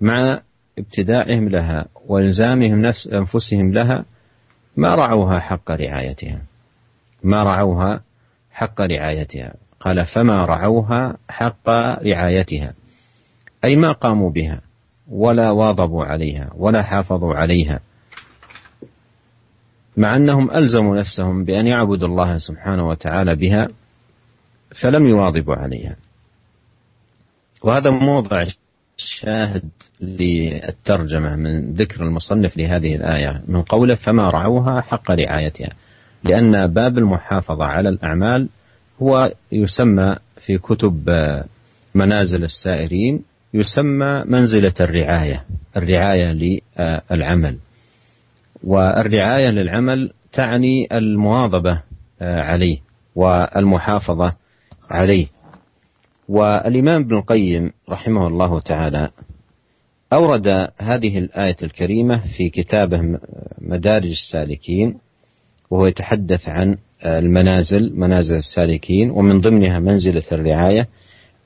مع 0.00 0.40
ابتداعهم 0.78 1.48
لها 1.48 1.86
وإلزامهم 2.06 2.80
نفس 2.80 3.08
أنفسهم 3.08 3.72
لها 3.72 4.04
ما 4.76 4.94
رعوها 4.94 5.38
حق 5.38 5.70
رعايتها. 5.70 6.42
ما 7.22 7.44
رعوها 7.44 8.00
حق 8.50 8.80
رعايتها. 8.80 9.54
قال 9.80 10.06
فما 10.06 10.44
رعوها 10.44 11.16
حق 11.28 11.68
رعايتها. 12.06 12.74
أي 13.64 13.76
ما 13.76 13.92
قاموا 13.92 14.30
بها 14.30 14.60
ولا 15.10 15.50
واظبوا 15.50 16.04
عليها 16.04 16.50
ولا 16.56 16.82
حافظوا 16.82 17.34
عليها. 17.34 17.80
مع 19.96 20.16
أنهم 20.16 20.50
ألزموا 20.50 20.96
نفسهم 20.96 21.44
بأن 21.44 21.66
يعبدوا 21.66 22.08
الله 22.08 22.38
سبحانه 22.38 22.88
وتعالى 22.88 23.36
بها 23.36 23.68
فلم 24.82 25.06
يواظبوا 25.06 25.54
عليها. 25.54 25.96
وهذا 27.62 27.90
موضع 27.90 28.46
شاهد 28.96 29.62
للترجمة 30.00 31.36
من 31.36 31.72
ذكر 31.72 32.02
المصنف 32.02 32.56
لهذه 32.56 32.94
الآية 32.94 33.42
من 33.48 33.62
قوله 33.62 33.94
فما 33.94 34.30
رعوها 34.30 34.80
حق 34.80 35.10
رعايتها 35.10 35.70
لأن 36.24 36.66
باب 36.66 36.98
المحافظة 36.98 37.64
على 37.64 37.88
الأعمال 37.88 38.48
هو 39.02 39.32
يسمى 39.52 40.16
في 40.46 40.58
كتب 40.58 41.10
منازل 41.94 42.44
السائرين 42.44 43.22
يسمى 43.54 44.24
منزلة 44.26 44.74
الرعاية 44.80 45.44
الرعاية 45.76 46.32
للعمل. 46.32 47.56
والرعاية 48.64 49.50
للعمل 49.50 50.12
تعني 50.32 50.88
المواظبة 50.92 51.82
عليه 52.20 52.78
والمحافظة 53.14 54.36
عليه. 54.90 55.26
والإمام 56.28 57.02
ابن 57.02 57.16
القيم 57.16 57.72
رحمه 57.88 58.26
الله 58.26 58.60
تعالى 58.60 59.10
أورد 60.12 60.68
هذه 60.78 61.18
الآية 61.18 61.56
الكريمة 61.62 62.22
في 62.36 62.50
كتابه 62.50 63.18
مدارج 63.58 64.10
السالكين 64.10 64.98
وهو 65.70 65.86
يتحدث 65.86 66.48
عن 66.48 66.76
المنازل 67.04 67.92
منازل 67.96 68.36
السالكين 68.36 69.10
ومن 69.10 69.40
ضمنها 69.40 69.78
منزلة 69.78 70.22
الرعاية. 70.32 70.88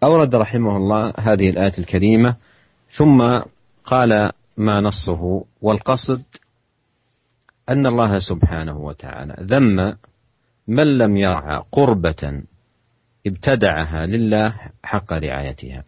أورد 0.03 0.35
رحمه 0.35 0.77
الله 0.77 1.13
هذه 1.19 1.51
الآية 1.51 1.73
الكريمة 1.79 2.37
ثم 2.91 3.41
قال 3.85 4.31
ما 4.57 4.81
نصه 4.81 5.45
والقصد 5.63 6.23
أن 7.69 7.87
الله 7.87 8.19
سبحانه 8.19 8.79
وتعالى 8.79 9.37
ذم 9.41 9.97
من 10.69 10.99
لم 10.99 11.17
يرعى 11.17 11.63
قربة 11.73 12.43
ابتدعها 13.27 14.07
لله 14.07 14.57
حق 14.83 15.13
رعايتها. 15.13 15.85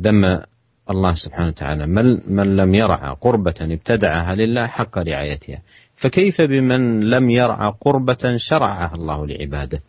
ذم 0.00 0.42
الله 0.90 1.14
سبحانه 1.14 1.48
وتعالى 1.48 1.86
من 2.26 2.56
لم 2.56 2.74
يرعى 2.74 3.16
قربة 3.20 3.54
ابتدعها 3.60 4.34
لله 4.34 4.66
حق 4.66 4.98
رعايتها. 4.98 5.62
فكيف 5.96 6.40
بمن 6.40 7.00
لم 7.00 7.30
يرعى 7.30 7.74
قربة 7.80 8.36
شرعها 8.36 8.94
الله 8.94 9.26
لعباده؟ 9.26 9.80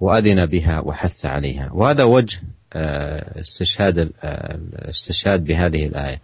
وأذن 0.00 0.46
بها 0.46 0.80
وحث 0.80 1.26
عليها. 1.26 1.70
وهذا 1.72 2.04
وجه 2.04 2.40
آه، 2.72 3.40
استشهاد 3.40 3.98
آه، 3.98 4.54
الاستشهاد 4.54 5.44
بهذه 5.44 5.86
الآية. 5.86 6.20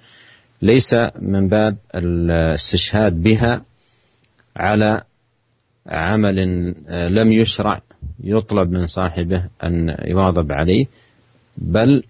ليس 0.63 0.95
من 1.21 1.49
باب 1.49 1.77
الاستشهاد 1.95 3.23
بها 3.23 3.63
على 4.57 5.03
عمل 5.87 6.39
آه، 6.89 7.09
لم 7.09 7.33
يشرع 7.33 7.81
يطلب 8.25 8.71
من 8.71 8.87
صاحبه 8.87 9.45
أن 9.65 9.97
يواظب 10.05 10.53
عليه 10.53 10.87
بل 11.57 12.03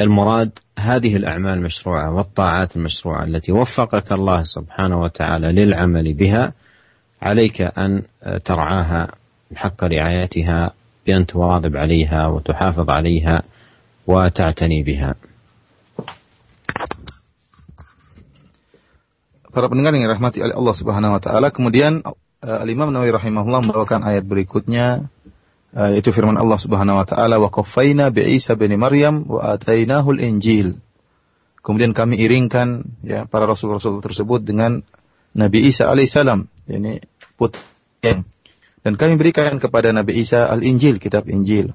المراد 0.00 0.50
هذه 0.78 1.16
الأعمال 1.16 1.58
المشروعة 1.58 2.14
والطاعات 2.14 2.76
المشروعة 2.76 3.24
التي 3.24 3.52
وفقك 3.52 4.12
الله 4.12 4.42
سبحانه 4.42 5.02
وتعالى 5.02 5.52
للعمل 5.52 6.14
بها 6.14 6.52
عليك 7.22 7.60
أن 7.60 8.02
ترعاها 8.44 9.08
بحق 9.50 9.84
رعايتها 9.84 10.72
بأن 11.06 11.26
تواظب 11.26 11.76
عليها 11.76 12.26
وتحافظ 12.26 12.90
عليها 12.90 13.42
وتعتني 14.06 14.82
بها. 14.82 15.14
Para 19.48 19.66
pendengar 19.72 19.96
yang 19.96 20.04
dirahmati 20.04 20.44
oleh 20.44 20.52
Allah 20.52 20.74
Subhanahu 20.76 21.16
wa 21.16 21.20
taala, 21.22 21.48
kemudian 21.48 22.04
uh, 22.04 22.58
Al-Imam 22.62 22.92
Nawawi 22.92 23.12
rahimahullah 23.16 23.64
membawakan 23.64 24.04
ayat 24.04 24.28
berikutnya 24.28 25.08
uh, 25.72 25.88
yaitu 25.92 26.12
firman 26.12 26.36
Allah 26.36 26.60
Subhanahu 26.60 27.00
wa 27.00 27.06
taala 27.08 27.40
wa 27.40 27.48
qaffayna 27.48 28.12
bi 28.12 28.36
Isa 28.36 28.54
bin 28.60 28.76
Maryam 28.76 29.24
wa 29.24 29.56
atainahu 29.56 30.20
al-Injil. 30.20 30.76
Kemudian 31.64 31.96
kami 31.96 32.20
iringkan 32.20 33.00
ya 33.04 33.24
para 33.24 33.48
rasul-rasul 33.48 34.00
tersebut 34.04 34.44
dengan 34.44 34.84
Nabi 35.32 35.68
Isa 35.68 35.88
alaihissalam, 35.88 36.48
ini 36.68 37.00
putra 37.36 37.60
dan 38.88 38.94
kami 38.94 39.18
berikan 39.18 39.58
kepada 39.58 39.90
Nabi 39.90 40.22
Isa 40.22 40.46
al-Injil, 40.48 41.02
kitab 41.02 41.26
Injil. 41.28 41.74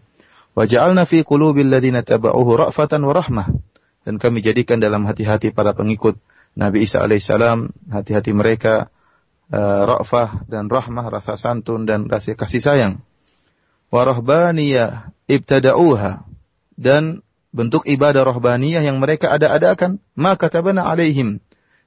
Wa 0.57 0.65
ja'alna 0.65 1.05
fi 1.05 1.21
qulubil 1.21 1.67
ladzina 1.67 2.01
taba'uhu 2.01 2.57
ra'fatan 2.57 3.03
wa 3.03 3.13
rahmah. 3.13 3.47
Dan 4.01 4.17
kami 4.17 4.41
jadikan 4.41 4.81
dalam 4.81 5.05
hati-hati 5.07 5.53
para 5.53 5.77
pengikut 5.77 6.19
Nabi 6.53 6.85
Isa 6.85 7.01
alaihissalam, 7.01 7.73
hati-hati 7.89 8.29
mereka 8.33 8.93
uh, 9.49 9.81
ra'fah 9.89 10.45
dan 10.45 10.69
rahmah, 10.69 11.09
rasa 11.09 11.37
santun 11.37 11.89
dan 11.89 12.05
rasa 12.05 12.37
kasih 12.37 12.61
sayang. 12.61 12.93
Warahbaniyah 13.89 15.13
ibtada'uha 15.29 16.25
dan 16.77 17.21
bentuk 17.53 17.85
ibadah 17.85 18.25
rohbaniyah 18.25 18.81
yang 18.81 18.97
mereka 18.97 19.33
ada-adakan, 19.33 20.01
maka 20.17 20.49
tabana 20.49 20.85
alaihim. 20.89 21.41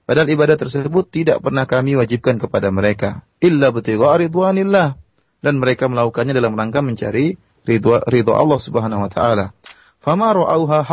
Padahal 0.07 0.31
ibadah 0.31 0.55
tersebut 0.55 1.11
tidak 1.11 1.43
pernah 1.43 1.67
kami 1.67 1.99
wajibkan 1.99 2.39
kepada 2.39 2.71
mereka. 2.71 3.27
Illa 3.43 3.75
betigha 3.75 4.15
ridwanillah. 4.23 4.95
Dan 5.43 5.59
mereka 5.59 5.91
melakukannya 5.91 6.35
dalam 6.35 6.55
rangka 6.55 6.79
mencari 6.83 7.35
ridho 7.67 8.33
Allah 8.35 8.59
subhanahu 8.63 9.03
wa 9.03 9.11
ta'ala. 9.11 9.51
Fama 9.99 10.31
ra'auha. 10.31 10.87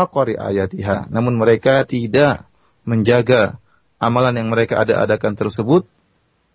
Namun 1.13 1.33
mereka 1.37 1.85
tidak 1.85 2.49
menjaga 2.89 3.61
amalan 4.03 4.35
yang 4.35 4.51
mereka 4.51 4.83
ada-adakan 4.83 5.39
tersebut 5.39 5.87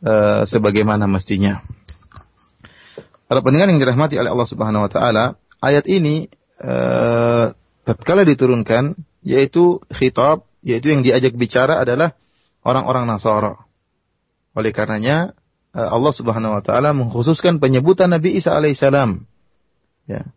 uh, 0.04 0.44
sebagaimana 0.44 1.08
mestinya. 1.08 1.64
Para 3.28 3.44
pendengar 3.44 3.68
yang 3.68 3.80
dirahmati 3.80 4.16
oleh 4.16 4.32
Allah 4.32 4.48
Subhanahu 4.48 4.84
wa 4.88 4.90
taala, 4.92 5.24
ayat 5.60 5.84
ini 5.88 6.28
uh, 6.60 7.52
tatkala 7.88 8.24
diturunkan 8.28 8.96
yaitu 9.24 9.80
khitab, 9.92 10.44
yaitu 10.64 10.92
yang 10.92 11.00
diajak 11.04 11.36
bicara 11.36 11.80
adalah 11.84 12.16
orang-orang 12.64 13.08
Nasara. 13.08 13.56
Oleh 14.56 14.72
karenanya 14.72 15.36
uh, 15.72 15.88
Allah 15.92 16.12
Subhanahu 16.12 16.56
wa 16.56 16.62
taala 16.64 16.92
mengkhususkan 16.92 17.60
penyebutan 17.60 18.12
Nabi 18.12 18.36
Isa 18.36 18.56
alaihissalam. 18.56 19.24
Ya 20.08 20.32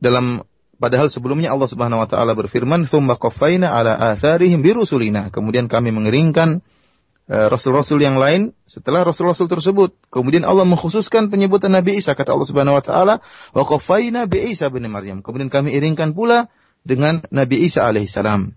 dalam 0.00 0.42
padahal 0.80 1.12
sebelumnya 1.12 1.52
Allah 1.52 1.68
Subhanahu 1.68 2.00
wa 2.00 2.08
taala 2.08 2.32
berfirman, 2.32 2.88
"Tsumma 2.88 3.20
qaffayna 3.20 3.68
ala 3.68 3.94
atharihim 4.16 4.64
birusulina." 4.64 5.28
Kemudian 5.28 5.68
kami 5.68 5.92
mengeringkan 5.92 6.64
eh, 7.30 7.46
rasul-rasul 7.46 8.02
yang 8.02 8.18
lain 8.18 8.56
setelah 8.66 9.04
rasul-rasul 9.04 9.46
tersebut. 9.46 9.94
Kemudian 10.10 10.42
Allah 10.42 10.66
mengkhususkan 10.66 11.30
penyebutan 11.30 11.70
Nabi 11.70 12.00
Isa 12.00 12.16
kata 12.16 12.34
Allah 12.34 12.48
Subhanahu 12.48 12.80
wa 12.80 12.82
taala, 12.82 13.14
"Wa 13.52 13.62
qaffayna 13.68 14.26
bi 14.26 14.50
Isa 14.50 14.72
bin 14.72 14.88
Maryam." 14.88 15.20
Kemudian 15.20 15.52
kami 15.52 15.76
iringkan 15.76 16.16
pula 16.16 16.50
dengan 16.82 17.20
Nabi 17.28 17.68
Isa 17.68 17.84
alaihissalam. 17.86 18.56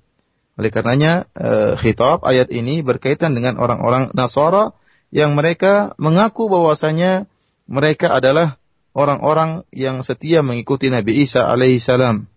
Oleh 0.54 0.70
karenanya 0.70 1.26
uh, 1.34 1.74
khitab 1.82 2.22
ayat 2.22 2.54
ini 2.54 2.86
berkaitan 2.86 3.34
dengan 3.34 3.58
orang-orang 3.58 4.14
Nasara 4.14 4.78
yang 5.10 5.34
mereka 5.34 5.98
mengaku 5.98 6.46
bahwasanya 6.46 7.26
mereka 7.66 8.14
adalah 8.14 8.62
orang-orang 8.94 9.66
yang 9.74 10.06
setia 10.06 10.46
mengikuti 10.46 10.88
Nabi 10.94 11.26
Isa 11.26 11.50
alaihi 11.50 11.82
salam. 11.82 12.30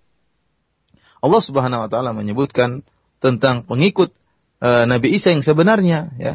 Allah 1.21 1.43
Subhanahu 1.45 1.85
wa 1.87 1.89
taala 1.89 2.17
menyebutkan 2.17 2.85
tentang 3.21 3.65
pengikut 3.65 4.13
uh, 4.61 4.85
Nabi 4.89 5.17
Isa 5.17 5.33
yang 5.33 5.45
sebenarnya 5.45 6.13
ya. 6.17 6.35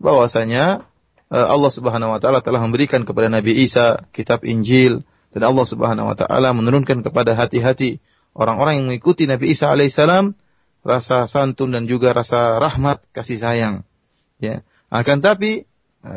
Bahwasanya 0.00 0.88
uh, 1.28 1.46
Allah 1.48 1.72
Subhanahu 1.72 2.16
wa 2.16 2.20
taala 2.20 2.40
telah 2.40 2.64
memberikan 2.64 3.04
kepada 3.04 3.28
Nabi 3.28 3.64
Isa 3.64 4.08
kitab 4.12 4.44
Injil 4.44 5.04
dan 5.32 5.42
Allah 5.44 5.66
Subhanahu 5.68 6.12
wa 6.12 6.16
taala 6.16 6.56
menurunkan 6.56 7.04
kepada 7.04 7.36
hati-hati 7.36 8.00
orang-orang 8.32 8.82
yang 8.82 8.86
mengikuti 8.88 9.28
Nabi 9.28 9.52
Isa 9.52 9.68
alaihi 9.68 9.92
salam 9.92 10.32
rasa 10.80 11.28
santun 11.28 11.76
dan 11.76 11.84
juga 11.84 12.16
rasa 12.16 12.56
rahmat 12.56 13.04
kasih 13.12 13.36
sayang. 13.36 13.84
Ya. 14.40 14.64
Akan 14.88 15.20
tapi 15.20 15.68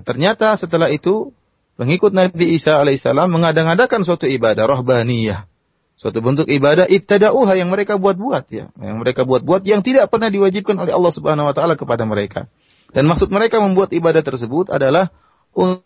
ternyata 0.08 0.56
setelah 0.56 0.88
itu 0.94 1.36
pengikut 1.82 2.14
Nabi 2.14 2.62
Isa 2.62 2.78
alaihissalam 2.78 3.34
mengadang-adakan 3.34 4.06
suatu 4.06 4.30
ibadah 4.30 4.70
rohbaniyah. 4.70 5.50
Suatu 5.98 6.22
bentuk 6.22 6.46
ibadah 6.46 6.86
ibtada'uha 6.86 7.58
yang 7.58 7.74
mereka 7.74 7.98
buat-buat 7.98 8.46
ya. 8.54 8.70
Yang 8.78 8.98
mereka 9.02 9.22
buat-buat 9.26 9.66
yang 9.66 9.82
tidak 9.82 10.14
pernah 10.14 10.30
diwajibkan 10.30 10.78
oleh 10.78 10.94
Allah 10.94 11.14
subhanahu 11.14 11.50
wa 11.50 11.54
ta'ala 11.58 11.74
kepada 11.74 12.06
mereka. 12.06 12.46
Dan 12.94 13.10
maksud 13.10 13.34
mereka 13.34 13.58
membuat 13.58 13.90
ibadah 13.94 14.22
tersebut 14.22 14.70
adalah 14.70 15.10
untuk 15.58 15.82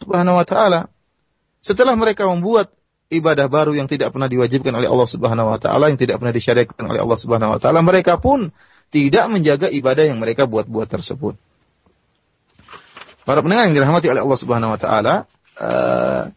subhanahu 0.00 0.40
wa 0.40 0.46
ta'ala. 0.48 0.88
Setelah 1.60 1.92
mereka 1.92 2.24
membuat 2.24 2.72
ibadah 3.12 3.52
baru 3.52 3.76
yang 3.76 3.90
tidak 3.90 4.16
pernah 4.16 4.30
diwajibkan 4.30 4.72
oleh 4.72 4.88
Allah 4.88 5.08
Subhanahu 5.10 5.52
wa 5.52 5.58
taala, 5.60 5.92
yang 5.92 6.00
tidak 6.00 6.22
pernah 6.22 6.32
disyariatkan 6.32 6.84
oleh 6.88 7.00
Allah 7.02 7.18
Subhanahu 7.20 7.52
wa 7.52 7.60
taala, 7.60 7.84
mereka 7.84 8.16
pun 8.16 8.48
tidak 8.88 9.28
menjaga 9.28 9.68
ibadah 9.68 10.08
yang 10.08 10.22
mereka 10.22 10.48
buat-buat 10.48 10.88
tersebut. 10.88 11.36
Para 13.30 13.46
pendengar 13.46 13.70
yang 13.70 13.78
dirahmati 13.78 14.10
oleh 14.10 14.26
Allah 14.26 14.40
Subhanahu 14.42 14.74
wa 14.74 14.80
taala, 14.82 15.14
uh, 15.54 16.34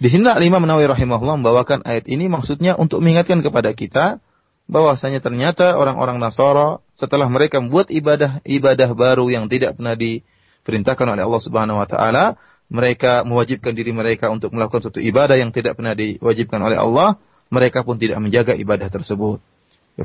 di 0.00 0.08
sini 0.08 0.24
Imam 0.24 0.64
Nawawi 0.64 0.88
rahimahullah 0.88 1.36
membawakan 1.36 1.84
ayat 1.84 2.08
ini 2.08 2.32
maksudnya 2.32 2.80
untuk 2.80 3.04
mengingatkan 3.04 3.44
kepada 3.44 3.76
kita 3.76 4.24
bahwasanya 4.64 5.20
ternyata 5.20 5.76
orang-orang 5.76 6.16
Nasara 6.16 6.80
setelah 6.96 7.28
mereka 7.28 7.60
membuat 7.60 7.92
ibadah-ibadah 7.92 8.88
baru 8.96 9.28
yang 9.28 9.52
tidak 9.52 9.76
pernah 9.76 9.92
diperintahkan 9.92 11.12
oleh 11.12 11.28
Allah 11.28 11.42
Subhanahu 11.44 11.76
wa 11.76 11.84
taala, 11.84 12.40
mereka 12.72 13.20
mewajibkan 13.28 13.76
diri 13.76 13.92
mereka 13.92 14.32
untuk 14.32 14.56
melakukan 14.56 14.88
suatu 14.88 14.96
ibadah 14.96 15.36
yang 15.36 15.52
tidak 15.52 15.76
pernah 15.76 15.92
diwajibkan 15.92 16.56
oleh 16.56 16.80
Allah, 16.80 17.20
mereka 17.52 17.84
pun 17.84 18.00
tidak 18.00 18.16
menjaga 18.16 18.56
ibadah 18.56 18.88
tersebut. 18.88 19.44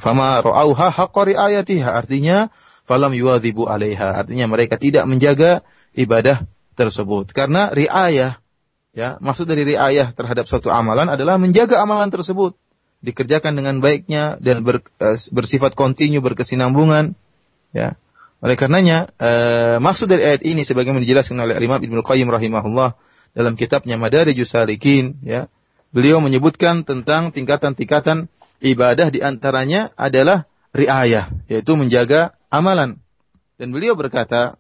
Fama 0.04 0.44
ra'auha 0.44 0.92
haqqa 0.92 1.32
riayatiha 1.32 1.96
artinya 1.96 2.52
falam 2.84 3.16
yuwadzibu 3.16 3.72
'alaiha 3.72 4.20
artinya 4.20 4.52
mereka 4.52 4.76
tidak 4.76 5.08
menjaga 5.08 5.64
ibadah 5.96 6.44
tersebut. 6.76 7.32
Karena 7.32 7.72
riayah, 7.72 8.38
ya, 8.92 9.18
maksud 9.24 9.48
dari 9.48 9.64
riayah 9.64 10.12
terhadap 10.12 10.46
suatu 10.46 10.68
amalan 10.70 11.08
adalah 11.08 11.40
menjaga 11.40 11.80
amalan 11.80 12.12
tersebut 12.12 12.54
dikerjakan 13.02 13.56
dengan 13.56 13.80
baiknya 13.80 14.36
dan 14.44 14.62
ber, 14.62 14.84
uh, 15.00 15.18
bersifat 15.32 15.74
kontinu 15.74 16.20
berkesinambungan, 16.20 17.16
ya. 17.72 17.96
Oleh 18.44 18.60
karenanya, 18.60 19.10
uh, 19.18 19.78
maksud 19.80 20.12
dari 20.12 20.22
ayat 20.22 20.42
ini 20.44 20.68
sebagaimana 20.68 21.02
dijelaskan 21.02 21.40
oleh 21.40 21.56
Imam 21.58 21.82
Ibnu 21.82 22.04
Qayyim 22.04 22.28
rahimahullah 22.30 22.94
dalam 23.34 23.56
kitabnya 23.56 23.96
Madarijus 23.96 24.52
Salikin, 24.52 25.18
ya. 25.24 25.48
Beliau 25.96 26.20
menyebutkan 26.20 26.84
tentang 26.84 27.32
tingkatan-tingkatan 27.32 28.28
ibadah 28.60 29.08
di 29.08 29.24
antaranya 29.24 29.96
adalah 29.96 30.44
riayah, 30.76 31.32
yaitu 31.48 31.72
menjaga 31.80 32.36
amalan. 32.52 33.00
Dan 33.56 33.72
beliau 33.72 33.96
berkata, 33.96 34.60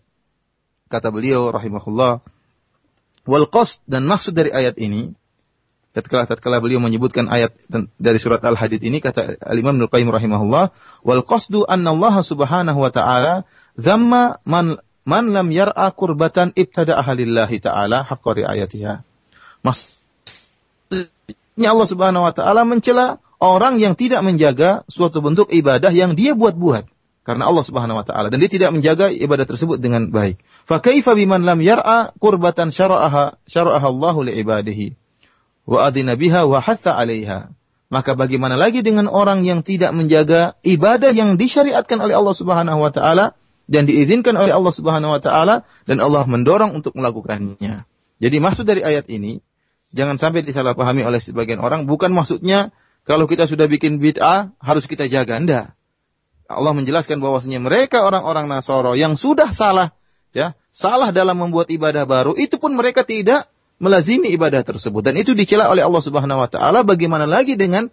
kata 0.95 1.11
beliau 1.11 1.51
rahimahullah 1.51 2.23
wal 3.27 3.47
qasd 3.51 3.83
dan 3.83 4.07
maksud 4.07 4.31
dari 4.31 4.55
ayat 4.55 4.79
ini 4.79 5.11
tatkala 5.91 6.23
tatkala 6.23 6.63
beliau 6.63 6.79
menyebutkan 6.79 7.27
ayat 7.27 7.51
dari 7.99 8.19
surat 8.19 8.43
Al-Hadid 8.43 8.83
ini 8.83 8.99
kata 9.03 9.35
Al-Imam 9.43 9.75
Ibnu 9.75 9.91
Qayyim 9.91 10.07
rahimahullah 10.07 10.71
wal 11.03 11.23
qasdu 11.27 11.67
anna 11.67 11.91
Allah 11.91 12.23
Subhanahu 12.23 12.79
wa 12.79 12.91
taala 12.91 13.43
zamma 13.75 14.39
man 14.47 14.79
man 15.03 15.31
lam 15.31 15.51
yar'a 15.51 15.91
qurbatan 15.95 16.51
ibtada 16.55 16.97
ahlillahi 16.99 17.59
taala 17.63 18.03
haqqa 18.03 18.43
riayatiha. 18.43 19.03
Maksudnya 19.63 21.07
Allah 21.71 21.87
Subhanahu 21.87 22.23
wa 22.27 22.33
taala 22.35 22.67
mencela 22.67 23.23
orang 23.39 23.79
yang 23.79 23.95
tidak 23.95 24.19
menjaga 24.23 24.83
suatu 24.91 25.21
bentuk 25.23 25.47
ibadah 25.51 25.91
yang 25.95 26.15
dia 26.17 26.35
buat-buat 26.35 26.94
karena 27.25 27.49
Allah 27.49 27.65
Subhanahu 27.65 27.97
wa 27.97 28.05
taala 28.05 28.29
dan 28.29 28.37
dia 28.37 28.47
tidak 28.53 28.69
menjaga 28.69 29.09
ibadah 29.09 29.49
tersebut 29.49 29.81
dengan 29.81 30.13
baik. 30.13 30.37
Fa 30.69 30.77
kaifa 30.77 31.17
biman 31.17 31.41
lam 31.41 31.57
yar'a 31.57 32.13
qurbatan 32.21 32.69
syara'aha 32.69 33.41
syara'aha 33.49 33.87
Allahu 33.89 34.29
li 34.29 34.37
ibadihi 34.45 34.93
wa 35.65 35.89
adina 35.89 36.13
biha 36.13 36.45
wa 36.45 36.61
hatta 36.61 36.93
'alaiha. 36.93 37.49
Maka 37.89 38.13
bagaimana 38.13 38.53
lagi 38.57 38.85
dengan 38.85 39.09
orang 39.09 39.41
yang 39.41 39.65
tidak 39.65 39.93
menjaga 39.97 40.57
ibadah 40.61 41.13
yang 41.13 41.37
disyariatkan 41.37 41.97
oleh 41.97 42.13
Allah 42.13 42.35
Subhanahu 42.37 42.77
wa 42.77 42.93
taala 42.93 43.33
dan 43.65 43.89
diizinkan 43.89 44.37
oleh 44.37 44.53
Allah 44.53 44.73
Subhanahu 44.73 45.17
wa 45.17 45.21
taala 45.21 45.65
dan 45.89 45.97
Allah 45.97 46.29
mendorong 46.29 46.77
untuk 46.77 46.93
melakukannya. 46.93 47.89
Jadi 48.21 48.37
maksud 48.37 48.69
dari 48.69 48.85
ayat 48.85 49.09
ini 49.09 49.41
jangan 49.97 50.21
sampai 50.21 50.45
disalahpahami 50.45 51.01
oleh 51.01 51.17
sebagian 51.17 51.57
orang 51.57 51.89
bukan 51.89 52.13
maksudnya 52.13 52.69
kalau 53.05 53.29
kita 53.29 53.45
sudah 53.45 53.69
bikin 53.69 53.97
bid'ah 54.01 54.53
harus 54.61 54.85
kita 54.85 55.09
jaga 55.09 55.37
enggak. 55.37 55.65
Allah 56.45 56.73
menjelaskan 56.77 57.17
bahwasanya 57.17 57.57
mereka 57.57 58.05
orang-orang 58.05 58.45
Nasoro 58.45 58.93
yang 58.93 59.17
sudah 59.17 59.49
salah, 59.49 59.97
ya, 60.29 60.53
salah 60.69 61.09
dalam 61.09 61.41
membuat 61.41 61.73
ibadah 61.73 62.05
baru, 62.05 62.37
itu 62.37 62.61
pun 62.61 62.77
mereka 62.77 63.01
tidak 63.01 63.49
melazimi 63.81 64.31
ibadah 64.31 64.61
tersebut. 64.61 65.01
Dan 65.01 65.17
itu 65.19 65.33
dicela 65.35 65.67
oleh 65.67 65.83
Allah 65.83 66.03
Subhanahu 66.05 66.39
wa 66.39 66.49
taala. 66.49 66.85
Bagaimana 66.85 67.25
lagi 67.25 67.57
dengan 67.59 67.89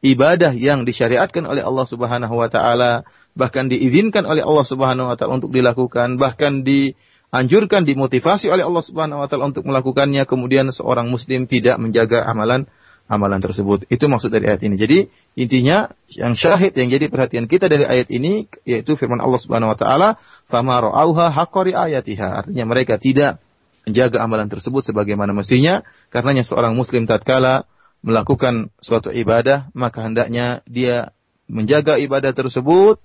ibadah 0.00 0.54
yang 0.54 0.86
disyariatkan 0.86 1.44
oleh 1.44 1.66
Allah 1.66 1.86
Subhanahu 1.86 2.34
wa 2.38 2.48
taala? 2.48 3.02
Bahkan 3.36 3.74
diizinkan 3.74 4.24
oleh 4.24 4.40
Allah 4.40 4.66
Subhanahu 4.66 5.12
wa 5.12 5.16
taala 5.18 5.42
untuk 5.42 5.52
dilakukan 5.52 6.16
bahkan 6.16 6.64
dianjurkan 6.64 7.84
dimotivasi 7.84 8.48
oleh 8.48 8.64
Allah 8.64 8.84
Subhanahu 8.86 9.20
wa 9.24 9.28
taala 9.28 9.50
untuk 9.50 9.66
melakukannya. 9.68 10.24
Kemudian 10.24 10.72
seorang 10.72 11.10
muslim 11.10 11.44
tidak 11.44 11.76
menjaga 11.82 12.24
amalan 12.24 12.70
amalan 13.06 13.38
tersebut. 13.38 13.86
Itu 13.86 14.10
maksud 14.10 14.34
dari 14.34 14.50
ayat 14.50 14.62
ini. 14.66 14.74
Jadi 14.74 14.98
intinya 15.38 15.90
yang 16.10 16.34
syahid 16.34 16.74
yang 16.74 16.90
jadi 16.90 17.06
perhatian 17.06 17.46
kita 17.46 17.70
dari 17.70 17.86
ayat 17.86 18.10
ini 18.10 18.50
yaitu 18.66 18.98
firman 18.98 19.22
Allah 19.22 19.38
Subhanahu 19.38 19.72
wa 19.74 19.78
taala, 19.78 20.08
"Fama 20.50 20.82
ra'auha 20.82 21.30
haqqari 21.30 21.72
ayatiha." 21.72 22.44
Artinya 22.44 22.64
mereka 22.66 22.98
tidak 22.98 23.38
menjaga 23.86 24.18
amalan 24.22 24.50
tersebut 24.50 24.82
sebagaimana 24.82 25.30
mestinya. 25.30 25.86
Karenanya 26.10 26.42
seorang 26.42 26.74
muslim 26.74 27.06
tatkala 27.06 27.70
melakukan 28.02 28.74
suatu 28.82 29.14
ibadah, 29.14 29.70
maka 29.72 30.02
hendaknya 30.02 30.66
dia 30.66 31.14
menjaga 31.46 31.96
ibadah 32.02 32.34
tersebut 32.34 32.98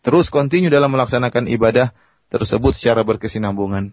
terus 0.00 0.32
kontinu 0.32 0.72
dalam 0.72 0.88
melaksanakan 0.88 1.44
ibadah 1.52 1.92
tersebut 2.32 2.72
secara 2.72 3.04
berkesinambungan. 3.04 3.92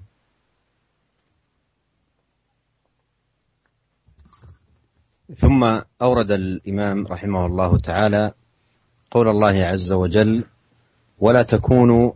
ثم 5.36 5.82
أورد 6.02 6.32
الإمام 6.32 7.08
رحمه 7.08 7.46
الله 7.46 7.78
تعالى 7.78 8.32
قول 9.12 9.28
الله 9.28 9.66
عز 9.66 9.92
وجل 9.92 10.44
ولا 11.20 11.44
تكونوا 11.44 12.12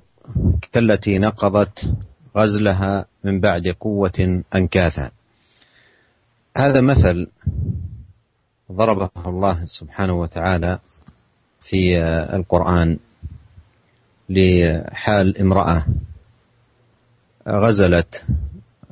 كالتي 0.71 1.19
نقضت 1.19 1.93
غزلها 2.38 3.06
من 3.24 3.39
بعد 3.39 3.67
قوة 3.80 4.43
أنكاثا. 4.56 5.12
هذا 6.58 6.82
مثل 6.82 7.28
ضربه 8.71 9.10
الله 9.26 9.65
سبحانه 9.65 10.13
وتعالى 10.13 10.80
في 11.60 12.00
القرآن 12.34 13.00
لحال 14.30 15.38
امرأة 15.38 15.86
غزلت 17.47 18.26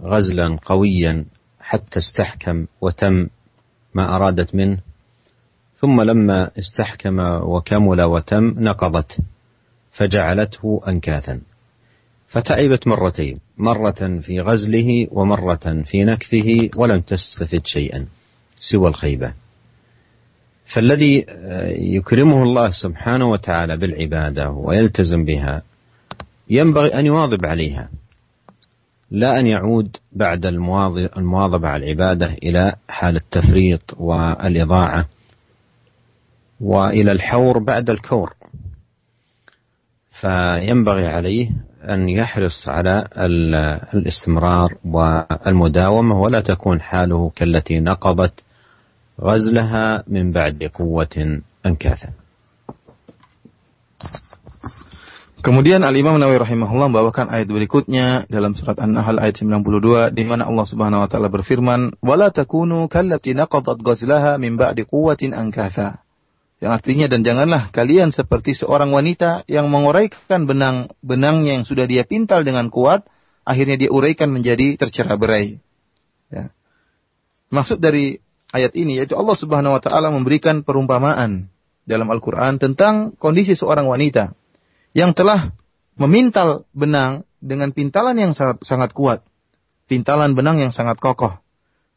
غزلا 0.02 0.58
قويا 0.66 1.26
حتى 1.60 2.00
استحكم 2.00 2.66
وتم 2.82 3.28
ما 3.94 4.16
أرادت 4.16 4.56
منه. 4.56 4.78
ثم 5.78 6.02
لما 6.02 6.52
استحكم 6.60 7.20
وكمل 7.20 8.02
وتم 8.02 8.44
نقضت 8.44 9.18
فجعلته 9.92 10.82
أنكاثا. 10.88 11.42
فتعبت 12.28 12.88
مرتين 12.88 13.40
مرة 13.58 14.20
في 14.22 14.42
غزله 14.42 15.08
ومرة 15.12 15.84
في 15.86 16.04
نكثه 16.04 16.70
ولم 16.78 17.02
تستفد 17.02 17.62
شيئا 17.66 18.06
سوى 18.60 18.88
الخيبة. 18.90 19.34
فالذي 20.74 21.26
يكرمه 21.96 22.44
الله 22.44 22.70
سبحانه 22.70 23.26
وتعالى 23.26 23.78
بالعبادة 23.78 24.50
ويلتزم 24.50 25.26
بها 25.26 25.62
ينبغي 26.50 27.00
أن 27.00 27.06
يواظب 27.06 27.46
عليها. 27.46 27.90
لا 29.12 29.40
أن 29.40 29.48
يعود 29.48 29.98
بعد 30.12 30.46
المواظبة 30.46 31.68
على 31.68 31.86
العبادة 31.86 32.26
إلى 32.26 32.76
حال 32.90 33.16
التفريط 33.16 33.82
والإضاعة 33.98 35.06
وإلى 36.62 37.12
الحور 37.12 37.60
بعد 37.60 37.90
الكور. 37.90 38.34
فينبغي 40.22 41.08
عليه 41.08 41.50
أن 41.84 42.10
يحرص 42.10 42.68
على 42.70 43.08
الاستمرار 43.94 44.78
والمداومة 44.86 46.22
ولا 46.22 46.42
تكون 46.42 46.82
حاله 46.82 47.32
كالتي 47.36 47.80
نقضت 47.80 48.44
غزلها 49.22 50.04
من 50.08 50.32
بعد 50.32 50.64
قوة 50.74 51.42
أنكاثا 51.66 52.10
Kemudian 55.40 55.88
Al-Imam 55.88 56.20
Nawawi 56.20 56.44
rahimahullah 56.44 56.92
membawakan 56.92 57.32
ayat 57.32 57.48
berikutnya 57.48 58.28
dalam 58.28 58.60
surat 58.60 58.76
An-Nahl 58.76 59.24
ayat 59.24 59.40
92 59.40 60.12
di 60.12 60.28
mana 60.28 60.44
Allah 60.44 60.68
Subhanahu 60.68 61.08
wa 61.08 61.08
taala 61.08 61.32
berfirman, 61.32 61.96
"Wala 62.04 62.28
takunu 62.28 62.92
kallati 62.92 63.32
naqadat 63.40 63.80
ghazlaha 63.80 64.36
min 64.36 64.60
ba'di 64.60 64.84
quwwatin 64.84 65.32
ankatha." 65.32 66.04
Yang 66.60 66.72
artinya 66.76 67.08
dan 67.08 67.24
janganlah 67.24 67.72
kalian 67.72 68.12
seperti 68.12 68.52
seorang 68.52 68.92
wanita 68.92 69.48
yang 69.48 69.72
menguraikan 69.72 70.44
benang 70.44 70.92
benangnya 71.00 71.56
yang 71.56 71.64
sudah 71.64 71.88
dia 71.88 72.04
pintal 72.04 72.44
dengan 72.44 72.68
kuat, 72.68 73.08
akhirnya 73.48 73.80
dia 73.80 73.96
uraikan 73.96 74.36
menjadi 74.36 74.76
tercerai-berai. 74.76 75.56
Ya. 76.36 76.52
Maksud 77.48 77.80
dari 77.80 78.20
ayat 78.52 78.76
ini 78.76 79.00
yaitu 79.00 79.16
Allah 79.16 79.40
Subhanahu 79.40 79.72
wa 79.72 79.80
taala 79.80 80.12
memberikan 80.12 80.68
perumpamaan 80.68 81.48
dalam 81.88 82.12
Al-Qur'an 82.12 82.60
tentang 82.60 83.16
kondisi 83.16 83.56
seorang 83.56 83.88
wanita 83.88 84.36
yang 84.94 85.14
telah 85.14 85.54
memintal 86.00 86.66
benang 86.74 87.28
dengan 87.40 87.72
pintalan 87.72 88.16
yang 88.16 88.32
sangat, 88.36 88.64
sangat 88.64 88.92
kuat. 88.96 89.24
Pintalan 89.90 90.38
benang 90.38 90.62
yang 90.62 90.72
sangat 90.72 91.02
kokoh. 91.02 91.42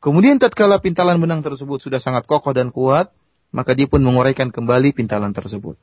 Kemudian 0.02 0.42
tatkala 0.42 0.82
pintalan 0.82 1.22
benang 1.22 1.46
tersebut 1.46 1.78
sudah 1.78 2.02
sangat 2.02 2.26
kokoh 2.26 2.50
dan 2.56 2.74
kuat, 2.74 3.14
maka 3.54 3.76
dia 3.76 3.86
pun 3.86 4.02
menguraikan 4.02 4.50
kembali 4.50 4.96
pintalan 4.96 5.30
tersebut. 5.30 5.76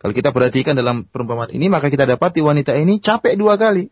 Kalau 0.00 0.14
kita 0.14 0.34
perhatikan 0.34 0.74
dalam 0.74 1.06
perumpamaan 1.06 1.52
ini, 1.54 1.70
maka 1.70 1.86
kita 1.86 2.08
dapati 2.08 2.42
wanita 2.42 2.74
ini 2.74 2.98
capek 2.98 3.38
dua 3.38 3.54
kali. 3.54 3.86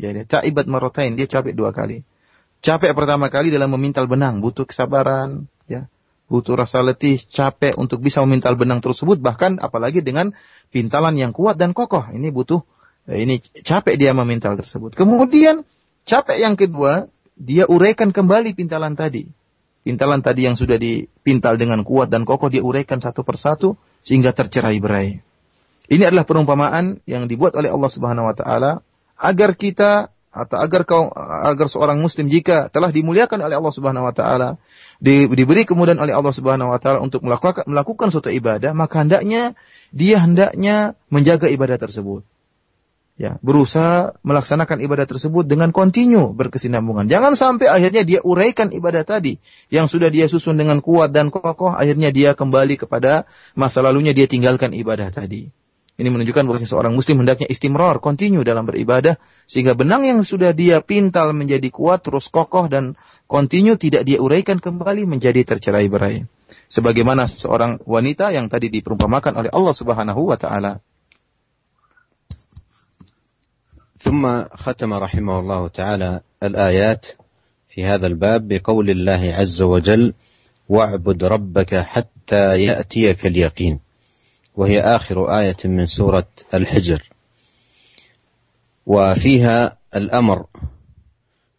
Ya, 0.00 0.16
dia 0.16 0.24
ta'ibat 0.24 0.64
marotain, 0.64 1.16
dia 1.18 1.28
capek 1.28 1.52
dua 1.52 1.76
kali. 1.76 2.00
Capek 2.64 2.92
pertama 2.96 3.28
kali 3.28 3.52
dalam 3.52 3.72
memintal 3.72 4.08
benang, 4.08 4.40
butuh 4.40 4.64
kesabaran, 4.64 5.48
butuh 6.30 6.54
rasa 6.54 6.78
letih, 6.86 7.18
capek 7.26 7.74
untuk 7.74 7.98
bisa 7.98 8.22
memintal 8.22 8.54
benang 8.54 8.78
tersebut, 8.78 9.18
bahkan 9.18 9.58
apalagi 9.58 9.98
dengan 9.98 10.30
pintalan 10.70 11.18
yang 11.18 11.34
kuat 11.34 11.58
dan 11.58 11.74
kokoh. 11.74 12.06
Ini 12.06 12.30
butuh, 12.30 12.62
ya, 13.10 13.18
ini 13.18 13.42
capek 13.42 13.98
dia 13.98 14.14
memintal 14.14 14.54
tersebut. 14.54 14.94
Kemudian 14.94 15.66
capek 16.06 16.38
yang 16.38 16.54
kedua, 16.54 17.10
dia 17.34 17.66
uraikan 17.66 18.14
kembali 18.14 18.54
pintalan 18.54 18.94
tadi. 18.94 19.26
Pintalan 19.82 20.22
tadi 20.22 20.46
yang 20.46 20.54
sudah 20.54 20.78
dipintal 20.78 21.58
dengan 21.58 21.82
kuat 21.82 22.14
dan 22.14 22.22
kokoh 22.22 22.46
dia 22.46 22.62
uraikan 22.62 23.02
satu 23.02 23.26
persatu 23.26 23.74
sehingga 24.06 24.30
tercerai 24.30 24.78
berai. 24.78 25.18
Ini 25.90 26.06
adalah 26.06 26.22
perumpamaan 26.22 27.02
yang 27.10 27.26
dibuat 27.26 27.58
oleh 27.58 27.66
Allah 27.66 27.90
Subhanahu 27.90 28.30
wa 28.30 28.36
taala 28.38 28.72
agar 29.18 29.58
kita 29.58 30.14
atau 30.30 30.62
agar 30.62 30.86
kau 30.86 31.10
agar 31.18 31.66
seorang 31.66 31.98
muslim 31.98 32.30
jika 32.30 32.70
telah 32.70 32.94
dimuliakan 32.94 33.42
oleh 33.42 33.58
Allah 33.58 33.74
Subhanahu 33.74 34.06
wa 34.06 34.14
taala 34.14 34.62
di, 35.02 35.26
diberi 35.26 35.66
kemudian 35.66 35.98
oleh 35.98 36.14
Allah 36.14 36.30
Subhanahu 36.30 36.70
wa 36.70 36.78
taala 36.78 37.02
untuk 37.02 37.26
melakukan 37.26 37.66
melakukan 37.66 38.14
suatu 38.14 38.30
ibadah 38.30 38.70
maka 38.70 39.02
hendaknya 39.02 39.58
dia 39.90 40.22
hendaknya 40.22 40.94
menjaga 41.10 41.50
ibadah 41.50 41.82
tersebut 41.82 42.22
ya 43.20 43.36
berusaha 43.44 44.16
melaksanakan 44.24 44.80
ibadah 44.80 45.04
tersebut 45.04 45.44
dengan 45.44 45.76
kontinu 45.76 46.32
berkesinambungan. 46.32 47.04
Jangan 47.04 47.36
sampai 47.36 47.68
akhirnya 47.68 48.00
dia 48.00 48.24
uraikan 48.24 48.72
ibadah 48.72 49.04
tadi 49.04 49.36
yang 49.68 49.92
sudah 49.92 50.08
dia 50.08 50.24
susun 50.24 50.56
dengan 50.56 50.80
kuat 50.80 51.12
dan 51.12 51.28
kokoh, 51.28 51.76
akhirnya 51.76 52.08
dia 52.08 52.32
kembali 52.32 52.80
kepada 52.80 53.28
masa 53.52 53.84
lalunya 53.84 54.16
dia 54.16 54.24
tinggalkan 54.24 54.72
ibadah 54.72 55.12
tadi. 55.12 55.52
Ini 55.99 56.11
menunjukkan 56.11 56.43
bahwa 56.43 56.59
seorang 56.59 56.91
muslim 56.91 57.23
hendaknya 57.23 57.47
istimrar, 57.47 58.03
kontinu 58.03 58.43
dalam 58.43 58.67
beribadah 58.67 59.15
sehingga 59.47 59.79
benang 59.79 60.03
yang 60.03 60.19
sudah 60.27 60.51
dia 60.51 60.83
pintal 60.83 61.31
menjadi 61.31 61.71
kuat 61.71 62.03
terus 62.03 62.27
kokoh 62.27 62.67
dan 62.67 62.99
kontinu 63.31 63.79
tidak 63.79 64.03
dia 64.03 64.19
uraikan 64.19 64.59
kembali 64.59 65.07
menjadi 65.07 65.47
tercerai-berai. 65.47 66.27
Sebagaimana 66.67 67.31
seorang 67.31 67.79
wanita 67.87 68.35
yang 68.35 68.51
tadi 68.51 68.67
diperumpamakan 68.67 69.39
oleh 69.39 69.51
Allah 69.55 69.75
Subhanahu 69.75 70.21
wa 70.27 70.35
taala. 70.35 70.83
ثم 74.05 74.21
ختم 74.53 74.93
رحمه 74.93 75.35
الله 75.39 75.61
تعالى 75.67 76.11
الآيات 76.43 77.05
في 77.73 77.85
هذا 77.85 78.07
الباب 78.07 78.47
بقول 78.47 78.89
الله 78.89 79.33
عز 79.33 79.61
وجل 79.61 80.13
واعبد 80.69 81.23
ربك 81.23 81.75
حتى 81.75 82.43
يأتيك 82.69 83.25
اليقين 83.25 83.79
وهي 84.60 84.80
آخر 84.80 85.38
آية 85.38 85.56
من 85.64 85.86
سورة 85.86 86.26
الحجر. 86.54 87.10
وفيها 88.86 89.76
الأمر 89.96 90.46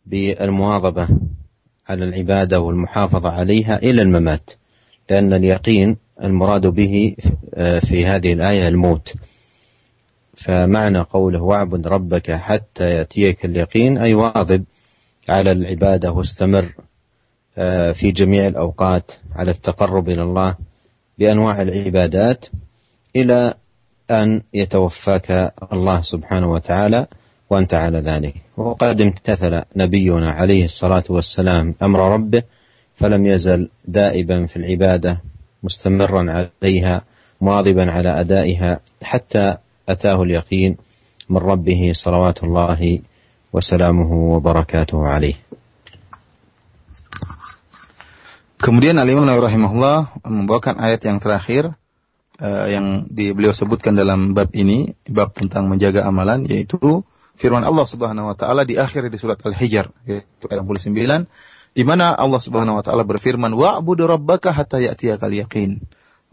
بالمواظبة 0.05 1.07
على 1.87 2.05
العبادة 2.05 2.59
والمحافظة 2.59 3.29
عليها 3.29 3.77
إلى 3.77 4.01
الممات 4.01 4.49
لأن 5.09 5.33
اليقين 5.33 5.97
المراد 6.23 6.67
به 6.67 7.15
في 7.89 8.05
هذه 8.05 8.33
الآية 8.33 8.67
الموت. 8.67 9.13
فمعنى 10.45 10.99
قوله 10.99 11.41
واعبد 11.41 11.87
ربك 11.87 12.31
حتى 12.31 12.89
يأتيك 12.89 13.45
اليقين 13.45 13.97
أي 13.97 14.13
واظب 14.13 14.63
على 15.29 15.51
العبادة 15.51 16.11
واستمر 16.11 16.73
في 17.93 18.11
جميع 18.15 18.47
الأوقات 18.47 19.11
على 19.35 19.51
التقرب 19.51 20.09
إلى 20.09 20.23
الله 20.23 20.55
بأنواع 21.19 21.61
العبادات. 21.61 22.45
إلى 23.15 23.53
أن 24.11 24.41
يتوفاك 24.53 25.53
الله 25.73 26.01
سبحانه 26.01 26.51
وتعالى 26.51 27.07
وأنت 27.49 27.73
على 27.73 27.99
ذلك. 27.99 28.35
وقد 28.57 29.01
امتثل 29.01 29.61
نبينا 29.75 30.31
عليه 30.31 30.65
الصلاة 30.65 31.03
والسلام 31.09 31.75
أمر 31.83 31.99
ربه 32.13 32.43
فلم 32.95 33.25
يزل 33.25 33.69
دائبا 33.85 34.45
في 34.45 34.55
العبادة 34.55 35.19
مستمرا 35.63 36.21
عليها 36.31 37.01
مواظبا 37.41 37.91
على 37.91 38.19
أدائها 38.19 38.79
حتى 39.03 39.57
أتاه 39.89 40.23
اليقين 40.23 40.77
من 41.29 41.37
ربه 41.37 41.91
صلوات 41.93 42.43
الله 42.43 42.99
وسلامه 43.53 44.11
وبركاته 44.13 45.07
عليه. 45.07 45.35
Kemudian 48.61 49.01
Al-Imam 49.01 49.25
Nawawi 49.25 49.49
rahimahullah 49.49 50.21
membawakan 50.21 50.77
ayat 50.77 51.01
yang 51.01 51.17
terakhir. 51.17 51.73
Uh, 52.41 52.65
yang 52.67 53.05
di, 53.07 53.31
beliau 53.31 53.53
sebutkan 53.53 53.93
dalam 53.93 54.33
bab 54.33 54.49
ini, 54.57 54.97
bab 55.05 55.37
tentang 55.37 55.69
menjaga 55.69 56.03
amalan 56.03 56.43
yaitu 56.49 57.05
firman 57.37 57.61
Allah 57.61 57.85
Subhanahu 57.85 58.33
wa 58.33 58.35
taala 58.35 58.65
di 58.65 58.75
akhir 58.75 59.07
di 59.07 59.17
surat 59.21 59.37
Al-Hijr 59.37 59.87
yaitu 60.09 60.45
ayat 60.49 60.65
69 60.65 61.29
di 61.71 61.83
mana 61.87 62.17
Allah 62.17 62.41
Subhanahu 62.41 62.81
wa 62.81 62.83
taala 62.83 63.05
berfirman 63.05 63.53
wa'budu 63.53 64.09
rabbaka 64.09 64.51
hatta 64.51 64.81
ya'tiyakal 64.81 65.31
yaqin. 65.31 65.79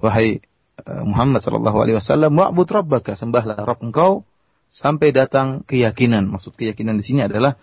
Wahai 0.03 0.43
Eh, 0.79 1.03
Muhammad 1.03 1.43
sallallahu 1.43 1.79
alaihi 1.83 1.97
wasallam 1.99 2.39
wa'bud 2.39 2.69
rabbaka 2.71 3.19
sembahlah 3.19 3.59
Rabb 3.67 3.83
engkau 3.83 4.23
sampai 4.71 5.11
datang 5.11 5.67
keyakinan. 5.67 6.31
Maksud 6.31 6.55
keyakinan 6.55 7.01
di 7.01 7.05
sini 7.05 7.25
adalah 7.25 7.59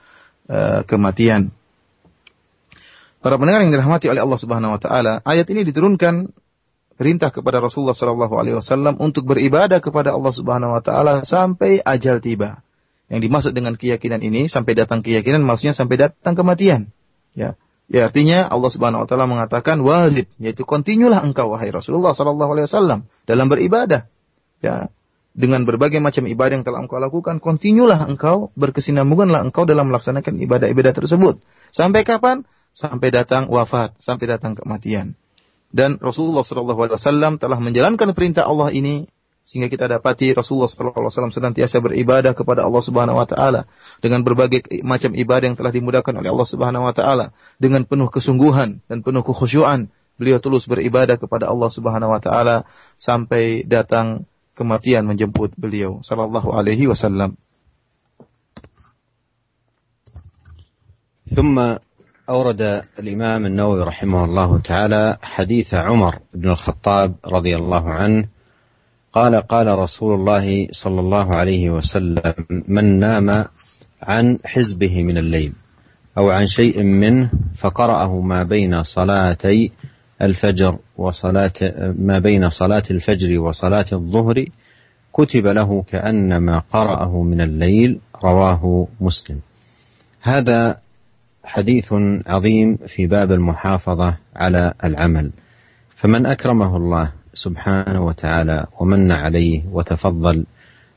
uh, 0.49 0.83
kematian. 0.83 1.53
Para 3.23 3.39
pendengar 3.39 3.63
yang 3.63 3.71
dirahmati 3.71 4.11
oleh 4.11 4.19
Allah 4.19 4.39
Subhanahu 4.41 4.75
wa 4.75 4.81
taala, 4.81 5.13
ayat 5.23 5.47
ini 5.53 5.63
diturunkan 5.63 6.33
perintah 6.95 7.29
kepada 7.31 7.59
Rasulullah 7.59 7.95
sallallahu 7.95 8.35
alaihi 8.39 8.55
wasallam 8.59 8.95
untuk 9.03 9.27
beribadah 9.27 9.83
kepada 9.83 10.15
Allah 10.15 10.33
Subhanahu 10.33 10.75
wa 10.75 10.81
taala 10.81 11.23
sampai 11.27 11.83
ajal 11.83 12.23
tiba. 12.23 12.63
Yang 13.11 13.21
dimaksud 13.29 13.51
dengan 13.53 13.77
keyakinan 13.77 14.23
ini 14.25 14.49
sampai 14.49 14.73
datang 14.73 15.05
keyakinan 15.05 15.45
maksudnya 15.45 15.77
sampai 15.77 16.09
datang 16.09 16.33
kematian. 16.33 16.89
Ya. 17.37 17.53
Ya 17.85 18.09
artinya 18.09 18.49
Allah 18.49 18.71
Subhanahu 18.73 19.05
wa 19.05 19.07
taala 19.07 19.29
mengatakan 19.29 19.77
wajib 19.85 20.25
yaitu 20.41 20.65
kontinulah 20.65 21.21
engkau 21.21 21.53
wahai 21.53 21.69
Rasulullah 21.69 22.17
sallallahu 22.17 22.57
alaihi 22.57 22.67
wasallam 22.71 22.99
dalam 23.29 23.45
beribadah. 23.51 24.09
Ya. 24.63 24.89
Dengan 25.35 25.67
berbagai 25.67 25.99
macam 25.99 26.31
ibadah 26.31 26.55
yang 26.55 26.63
telah 26.63 26.79
engkau 26.79 26.95
lakukan, 26.95 27.43
kontinulah 27.43 28.07
engkau, 28.07 28.55
berkesinambunganlah 28.55 29.43
engkau 29.43 29.67
dalam 29.67 29.91
melaksanakan 29.91 30.39
ibadah-ibadah 30.39 30.95
tersebut. 30.95 31.43
Sampai 31.75 32.07
kapan? 32.07 32.47
Sampai 32.71 33.11
datang 33.11 33.51
wafat, 33.51 33.99
sampai 33.99 34.31
datang 34.31 34.55
kematian. 34.55 35.19
Dan 35.75 35.99
Rasulullah 35.99 36.47
sallallahu 36.47 36.87
alaihi 36.87 36.95
wasallam 36.95 37.35
telah 37.35 37.59
menjalankan 37.59 38.15
perintah 38.15 38.47
Allah 38.47 38.71
ini 38.71 39.11
sehingga 39.45 39.69
kita 39.69 39.85
dapati 39.85 40.33
Rasulullah 40.33 40.65
SAW 40.65 41.29
senantiasa 41.29 41.77
beribadah 41.77 42.33
kepada 42.33 42.65
Allah 42.65 42.81
Subhanahu 42.81 43.21
Wa 43.21 43.29
Taala 43.29 43.61
dengan 44.01 44.25
berbagai 44.25 44.65
macam 44.81 45.13
ibadah 45.13 45.53
yang 45.53 45.57
telah 45.59 45.69
dimudahkan 45.69 46.17
oleh 46.17 46.33
Allah 46.33 46.49
Subhanahu 46.49 46.89
Wa 46.89 46.93
Taala 46.97 47.25
dengan 47.61 47.85
penuh 47.85 48.09
kesungguhan 48.09 48.81
dan 48.89 49.05
penuh 49.05 49.21
kekhusyuan 49.21 49.93
beliau 50.17 50.41
tulus 50.41 50.65
beribadah 50.65 51.21
kepada 51.21 51.45
Allah 51.45 51.69
Subhanahu 51.69 52.17
Wa 52.17 52.21
Taala 52.25 52.57
sampai 52.97 53.61
datang 53.69 54.25
kematian 54.57 55.05
menjemput 55.05 55.53
beliau 55.53 56.01
Sallallahu 56.01 56.49
Alaihi 56.49 56.89
Wasallam. 56.89 57.37
ثم 61.25 61.57
أورد 62.29 62.61
الإمام 62.99 63.45
النووي 63.45 63.83
رحمه 63.83 64.25
الله 64.25 64.59
تعالى 64.59 65.17
حديث 65.21 65.73
عمر 65.73 66.15
بن 66.33 66.49
الخطاب 66.49 67.15
رضي 67.25 67.55
الله 67.55 67.89
عنه 67.89 68.25
قال 69.11 69.35
قال 69.35 69.79
رسول 69.79 70.13
الله 70.13 70.67
صلى 70.71 70.99
الله 70.99 71.35
عليه 71.35 71.69
وسلم 71.69 72.33
من 72.67 72.99
نام 72.99 73.45
عن 74.01 74.39
حزبه 74.45 75.03
من 75.03 75.17
الليل 75.17 75.53
أو 76.17 76.29
عن 76.29 76.47
شيء 76.47 76.83
منه 76.83 77.31
فقرأه 77.57 78.21
ما 78.21 78.43
بين 78.43 78.83
صلاتي 78.83 79.71
الفجر 80.21 80.77
وصلاة 80.97 81.53
ما 81.97 82.19
بين 82.19 82.49
صلاة 82.49 82.83
الفجر 82.91 83.39
وصلاة 83.39 83.85
الظهر 83.93 84.45
كتب 85.13 85.47
له 85.47 85.83
كأنما 85.83 86.59
قرأه 86.59 87.23
من 87.23 87.41
الليل 87.41 87.99
رواه 88.23 88.87
مسلم. 89.01 89.39
هذا 90.21 90.84
حديث 91.45 91.93
عظيم 92.27 92.77
في 92.87 93.07
باب 93.07 93.31
المحافظة 93.31 94.17
على 94.35 94.73
العمل. 94.83 95.31
فمن 95.95 96.25
أكرمه 96.25 96.77
الله 96.77 97.11
سبحانه 97.33 98.05
وتعالى 98.05 98.65
ومن 98.79 99.11
عليه 99.11 99.63
وتفضل 99.71 100.45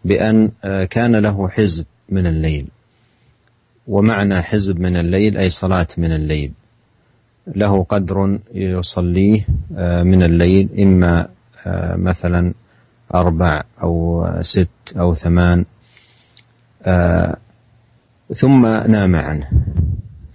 بأن 0.04 0.50
كان 0.90 1.16
له 1.16 1.48
حزب 1.48 1.86
من 2.08 2.26
الليل. 2.26 2.68
ومعنى 3.86 4.42
حزب 4.42 4.80
من 4.80 4.96
الليل 4.96 5.36
أي 5.36 5.50
صلاة 5.50 5.88
من 5.98 6.12
الليل. 6.12 6.52
له 7.56 7.84
قدر 7.84 8.38
يصليه 8.54 9.46
من 10.02 10.22
الليل 10.22 10.68
إما 10.78 11.28
مثلا 11.96 12.54
أربع 13.14 13.62
أو 13.82 14.26
ست 14.40 14.96
أو 14.98 15.14
ثمان 15.14 15.64
ثم 18.34 18.66
نام 18.66 19.16
عنه. 19.16 19.50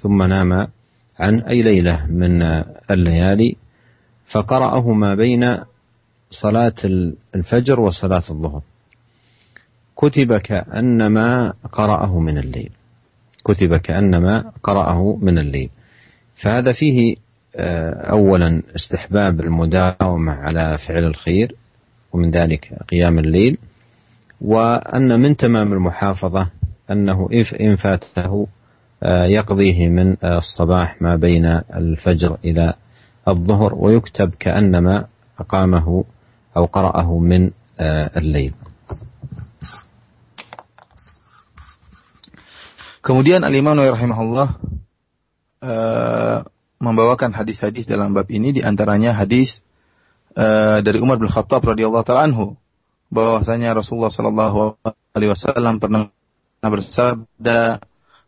ثم 0.04 0.24
نام 0.24 0.68
عن 1.20 1.40
أي 1.40 1.62
ليلة 1.62 2.06
من 2.06 2.42
الليالي 2.92 3.56
فقرأه 4.26 4.92
ما 4.94 5.16
بين 5.16 5.58
صلاة 6.30 6.74
الفجر 7.36 7.80
وصلاة 7.80 8.24
الظهر. 8.30 8.62
كتب 9.96 10.38
كأنما 10.38 11.54
قرأه 11.72 12.20
من 12.20 12.38
الليل. 12.38 12.70
كتب 13.46 13.76
كأنما 13.78 14.52
قرأه 14.64 15.18
من 15.22 15.38
الليل. 15.38 15.70
فهذا 16.36 16.72
فيه 16.72 17.16
أولا 18.12 18.62
استحباب 18.76 19.40
المداومة 19.40 20.32
على 20.32 20.78
فعل 20.88 21.04
الخير 21.04 21.56
ومن 22.14 22.32
ذلك 22.32 22.74
قيام 22.90 23.20
الليل 23.20 23.58
وأن 24.42 25.20
من 25.22 25.38
تمام 25.38 25.74
المحافظة 25.74 26.50
أنه 26.92 27.30
إن 27.62 27.76
فاته 27.76 28.48
يقضيه 29.06 29.90
من 29.90 30.16
الصباح 30.24 31.02
ما 31.02 31.16
بين 31.16 31.46
الفجر 31.76 32.38
إلى 32.46 32.74
الظهر 33.28 33.76
ويكتب 33.76 34.34
كأنما 34.40 35.06
أقامه 35.40 36.04
أو 36.58 36.66
قرأه 36.66 37.20
من 37.20 37.52
الليل 38.18 38.54
Kemudian 43.04 43.44
Al-Imam 43.44 43.76
rahimahullah 43.76 44.64
uh, 45.60 46.40
membawakan 46.80 47.36
hadis-hadis 47.36 47.84
dalam 47.84 48.16
bab 48.16 48.32
ini 48.32 48.56
di 48.56 48.62
antaranya 48.64 49.12
hadis 49.12 49.60
uh, 50.40 50.80
dari 50.80 51.04
Umar 51.04 51.20
bin 51.20 51.28
Khattab 51.28 51.68
radhiyallahu 51.68 52.08
taala 52.08 52.32
anhu 52.32 52.56
bahwasanya 53.12 53.76
Rasulullah 53.76 54.08
sallallahu 54.08 54.80
alaihi 55.20 55.32
wasallam 55.36 55.84
pernah 55.84 56.16
bersabda 56.64 57.84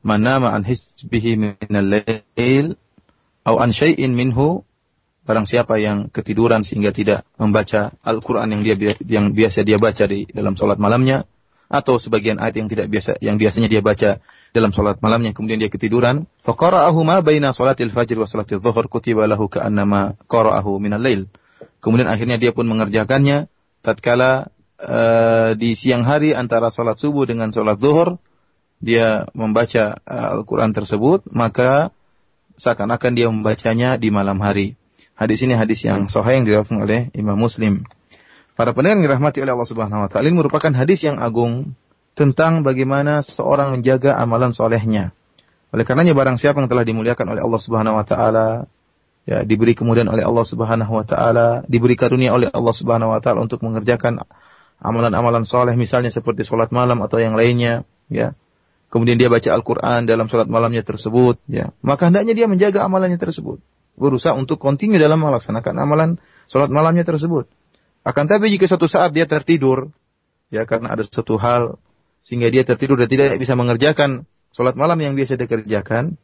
"Man 0.06 0.22
nama 0.22 0.54
an 0.54 0.62
hisbihi 0.62 1.32
min 1.36 1.74
al-lail 1.74 2.78
aw 3.50 3.58
an 3.58 3.74
syai'in 3.74 4.14
minhu 4.14 4.62
Barang 5.26 5.50
siapa 5.50 5.82
yang 5.82 6.14
ketiduran 6.14 6.62
sehingga 6.62 6.94
tidak 6.94 7.26
membaca 7.42 7.98
Al-Quran 8.06 8.46
yang 8.46 8.62
dia 8.62 8.94
yang 9.10 9.34
biasa 9.34 9.66
dia 9.66 9.82
baca 9.82 10.06
di 10.06 10.30
dalam 10.30 10.54
sholat 10.54 10.78
malamnya, 10.78 11.26
atau 11.66 11.98
sebagian 11.98 12.38
ayat 12.38 12.62
yang 12.62 12.70
tidak 12.70 12.94
biasa 12.94 13.18
yang 13.26 13.42
biasanya 13.42 13.66
dia 13.66 13.82
baca 13.82 14.22
dalam 14.54 14.70
sholat 14.70 15.02
malamnya 15.02 15.34
kemudian 15.34 15.58
dia 15.58 15.74
ketiduran, 15.74 16.30
faqara'ahu 16.46 17.02
ma 17.02 17.26
baina 17.26 17.58
sholatil 17.58 17.90
fajr 17.90 18.22
wa 18.22 18.30
sholatil 18.30 18.62
dhuhr 18.62 18.86
kutiba 18.86 19.26
lahu 19.26 19.50
ka'annama 19.50 20.14
qara'ahu 20.30 20.78
minal 20.78 21.02
lail. 21.02 21.26
Kemudian 21.82 22.06
akhirnya 22.06 22.38
dia 22.38 22.54
pun 22.54 22.70
mengerjakannya 22.70 23.50
tatkala 23.82 24.54
uh, 24.78 25.58
di 25.58 25.74
siang 25.74 26.06
hari 26.06 26.38
antara 26.38 26.70
sholat 26.70 27.02
subuh 27.02 27.26
dengan 27.26 27.50
sholat 27.50 27.82
zuhur 27.82 28.22
dia 28.84 29.28
membaca 29.32 30.00
uh, 30.04 30.40
Al-Quran 30.40 30.72
tersebut, 30.76 31.28
maka 31.32 31.92
seakan-akan 32.60 33.12
dia 33.16 33.28
membacanya 33.28 34.00
di 34.00 34.12
malam 34.12 34.40
hari. 34.40 34.80
Hadis 35.16 35.44
ini 35.48 35.56
hadis 35.56 35.84
yang 35.88 36.12
sahih 36.12 36.44
yang 36.44 36.46
diriwayatkan 36.48 36.80
oleh 36.80 37.08
Imam 37.16 37.40
Muslim. 37.40 37.88
Para 38.56 38.72
pendengar 38.72 39.00
yang 39.00 39.12
dirahmati 39.12 39.44
oleh 39.44 39.52
Allah 39.56 39.68
Subhanahu 39.68 40.04
wa 40.08 40.10
taala 40.12 40.32
ini 40.32 40.40
merupakan 40.40 40.72
hadis 40.72 41.04
yang 41.04 41.20
agung 41.20 41.76
tentang 42.16 42.64
bagaimana 42.64 43.20
seorang 43.24 43.80
menjaga 43.80 44.16
amalan 44.16 44.56
solehnya. 44.56 45.12
Oleh 45.76 45.84
karenanya 45.84 46.16
barang 46.16 46.40
siapa 46.40 46.64
yang 46.64 46.72
telah 46.72 46.88
dimuliakan 46.88 47.36
oleh 47.36 47.44
Allah 47.44 47.60
Subhanahu 47.60 48.00
wa 48.00 48.06
taala, 48.08 48.48
ya 49.28 49.44
diberi 49.44 49.76
kemudian 49.76 50.08
oleh 50.08 50.24
Allah 50.24 50.48
Subhanahu 50.48 50.92
wa 50.96 51.04
taala, 51.04 51.68
diberi 51.68 52.00
karunia 52.00 52.32
oleh 52.32 52.48
Allah 52.48 52.72
Subhanahu 52.72 53.12
wa 53.12 53.20
taala 53.20 53.44
untuk 53.44 53.60
mengerjakan 53.60 54.24
amalan-amalan 54.80 55.44
soleh 55.44 55.76
misalnya 55.76 56.12
seperti 56.12 56.48
sholat 56.48 56.72
malam 56.72 57.04
atau 57.04 57.20
yang 57.20 57.36
lainnya, 57.36 57.84
ya. 58.08 58.36
Kemudian 58.96 59.20
dia 59.20 59.28
baca 59.28 59.52
Al-Quran 59.52 60.08
dalam 60.08 60.32
sholat 60.32 60.48
malamnya 60.48 60.80
tersebut, 60.80 61.36
ya. 61.52 61.76
Maka 61.84 62.08
hendaknya 62.08 62.32
dia 62.32 62.48
menjaga 62.48 62.88
amalannya 62.88 63.20
tersebut 63.20 63.60
berusaha 63.96 64.36
untuk 64.36 64.60
kontinu 64.60 65.00
dalam 65.00 65.20
melaksanakan 65.20 65.74
amalan 65.76 66.10
sholat 66.52 66.72
malamnya 66.72 67.08
tersebut. 67.08 67.48
Akan 68.06 68.30
tapi 68.30 68.54
jika 68.54 68.70
suatu 68.70 68.86
saat 68.86 69.16
dia 69.16 69.26
tertidur, 69.26 69.90
ya 70.54 70.68
karena 70.70 70.94
ada 70.94 71.04
suatu 71.04 71.40
hal 71.42 71.82
sehingga 72.22 72.52
dia 72.52 72.62
tertidur 72.62 73.00
dan 73.02 73.10
tidak 73.10 73.40
bisa 73.42 73.58
mengerjakan 73.58 74.30
sholat 74.54 74.78
malam 74.78 75.00
yang 75.02 75.18
biasa 75.18 75.40
dia 75.40 75.50
kerjakan, 75.50 76.16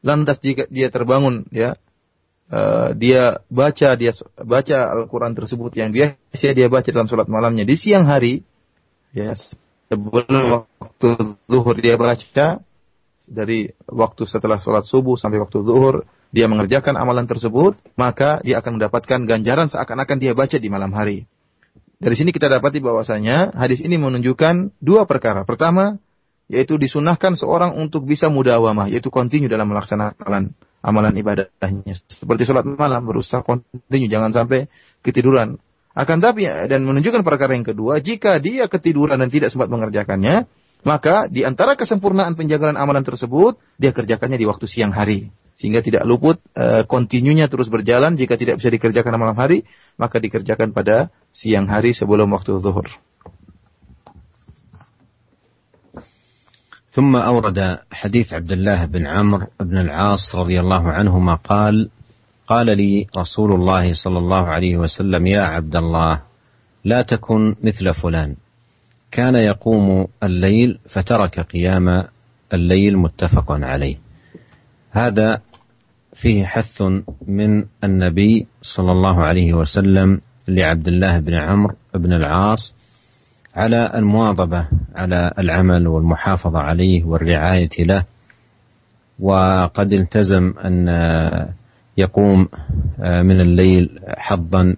lantas 0.00 0.40
jika 0.40 0.64
dia 0.72 0.88
terbangun, 0.88 1.44
ya 1.52 1.76
uh, 2.48 2.96
dia 2.96 3.44
baca 3.52 3.94
dia 4.00 4.16
baca 4.40 4.78
Al-Quran 4.96 5.36
tersebut 5.36 5.76
yang 5.76 5.92
biasa 5.92 6.56
dia 6.56 6.72
baca 6.72 6.88
dalam 6.88 7.10
sholat 7.10 7.28
malamnya 7.28 7.68
di 7.68 7.76
siang 7.76 8.08
hari, 8.08 8.40
ya 9.12 9.36
sebelum 9.90 10.64
waktu 10.78 11.08
zuhur 11.50 11.76
dia 11.76 11.98
baca 11.98 12.62
dari 13.26 13.74
waktu 13.90 14.22
setelah 14.24 14.62
sholat 14.62 14.86
subuh 14.86 15.18
sampai 15.18 15.42
waktu 15.42 15.66
zuhur 15.66 16.06
dia 16.30 16.46
mengerjakan 16.46 16.94
amalan 16.94 17.26
tersebut, 17.26 17.74
maka 17.98 18.38
dia 18.46 18.62
akan 18.62 18.78
mendapatkan 18.78 19.26
ganjaran 19.26 19.66
seakan-akan 19.66 20.16
dia 20.22 20.32
baca 20.32 20.54
di 20.54 20.68
malam 20.70 20.94
hari. 20.94 21.26
Dari 22.00 22.14
sini 22.16 22.30
kita 22.30 22.46
dapati 22.48 22.78
bahwasanya 22.80 23.52
hadis 23.52 23.82
ini 23.82 23.98
menunjukkan 23.98 24.78
dua 24.78 25.04
perkara. 25.10 25.42
Pertama, 25.42 25.98
yaitu 26.46 26.78
disunahkan 26.78 27.34
seorang 27.34 27.76
untuk 27.76 28.06
bisa 28.06 28.30
mudawamah, 28.30 28.88
yaitu 28.88 29.10
kontinu 29.10 29.50
dalam 29.50 29.68
melaksanakan 29.68 30.16
amalan, 30.22 30.44
amalan 30.80 31.14
ibadahnya. 31.18 31.94
Seperti 32.08 32.46
sholat 32.46 32.64
malam, 32.64 33.04
berusaha 33.04 33.42
kontinu, 33.42 34.06
jangan 34.06 34.32
sampai 34.32 34.70
ketiduran. 35.02 35.58
Akan 35.95 36.19
tapi, 36.19 36.43
dan 36.43 36.83
menunjukkan 36.83 37.23
perkara 37.23 37.55
yang 37.55 37.63
kedua, 37.63 38.03
jika 38.03 38.35
dia 38.43 38.67
ketiduran 38.67 39.15
dan 39.15 39.31
tidak 39.31 39.47
sempat 39.55 39.71
mengerjakannya, 39.71 40.43
maka 40.83 41.31
di 41.31 41.47
antara 41.47 41.79
kesempurnaan 41.79 42.35
penjagaan 42.35 42.75
amalan 42.75 43.01
tersebut, 43.01 43.55
dia 43.79 43.95
kerjakannya 43.95 44.35
di 44.35 44.45
waktu 44.45 44.67
siang 44.67 44.91
hari 44.91 45.31
sehingga 45.55 45.79
tidak 45.79 46.03
luput 46.03 46.37
uh, 46.59 46.83
kontinunya 46.83 47.47
terus 47.47 47.71
berjalan 47.71 48.19
jika 48.19 48.35
tidak 48.35 48.59
bisa 48.59 48.67
dikerjakan 48.67 49.15
malam 49.15 49.39
hari 49.39 49.63
maka 49.95 50.19
dikerjakan 50.19 50.75
pada 50.75 51.15
siang 51.31 51.71
hari 51.71 51.95
sebelum 51.95 52.27
waktu 52.35 52.59
zuhur. 52.59 52.91
ثم 56.95 57.11
أورد 57.11 57.59
حديث 57.91 58.33
عبد 58.39 58.51
الله 58.51 58.79
بن 58.87 59.03
عمرو 59.03 59.51
بن 59.59 59.77
العاص 59.83 60.31
رضي 60.31 60.63
الله 60.63 60.83
عنهما 60.91 61.43
قال 61.43 61.91
قال 62.50 62.66
لي 62.66 63.06
رسول 63.18 63.52
الله 63.52 63.92
صلى 63.92 64.18
الله 64.18 64.46
عليه 64.46 64.76
وسلم 64.76 65.26
يا 65.26 65.42
عبد 65.42 65.76
الله 65.76 66.20
لا 66.84 67.02
تكن 67.02 67.54
مثل 67.62 67.94
فلان. 67.94 68.36
كان 69.10 69.34
يقوم 69.36 70.06
الليل 70.22 70.78
فترك 70.88 71.40
قيام 71.40 72.04
الليل 72.54 72.96
متفق 72.96 73.52
عليه. 73.52 73.96
هذا 74.90 75.40
فيه 76.14 76.44
حث 76.44 76.82
من 77.26 77.64
النبي 77.84 78.46
صلى 78.60 78.92
الله 78.92 79.22
عليه 79.22 79.54
وسلم 79.54 80.20
لعبد 80.48 80.88
الله 80.88 81.18
بن 81.18 81.34
عمرو 81.34 81.74
بن 81.94 82.12
العاص 82.12 82.74
على 83.54 83.92
المواظبة 83.94 84.68
على 84.94 85.32
العمل 85.38 85.86
والمحافظة 85.88 86.58
عليه 86.58 87.04
والرعاية 87.04 87.70
له. 87.78 88.04
وقد 89.20 89.92
التزم 89.92 90.54
أن 90.64 90.88
يقوم 92.00 92.48
من 92.98 93.40
الليل 93.40 94.00
حظا 94.08 94.76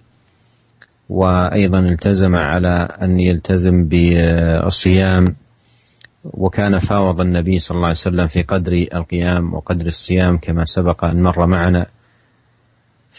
وأيضا 1.09 1.79
التزم 1.79 2.35
على 2.35 2.87
أن 3.01 3.19
يلتزم 3.19 3.87
بالصيام. 3.87 5.35
وكان 6.23 6.79
فاوض 6.79 7.21
النبي 7.21 7.59
صلى 7.59 7.75
الله 7.75 7.87
عليه 7.87 7.97
وسلم 7.97 8.27
في 8.27 8.41
قدر 8.41 8.71
القيام 8.93 9.53
وقدر 9.53 9.85
الصيام 9.85 10.37
كما 10.37 10.63
سبق 10.65 11.05
أن 11.05 11.23
مر 11.23 11.47
معنا. 11.47 11.85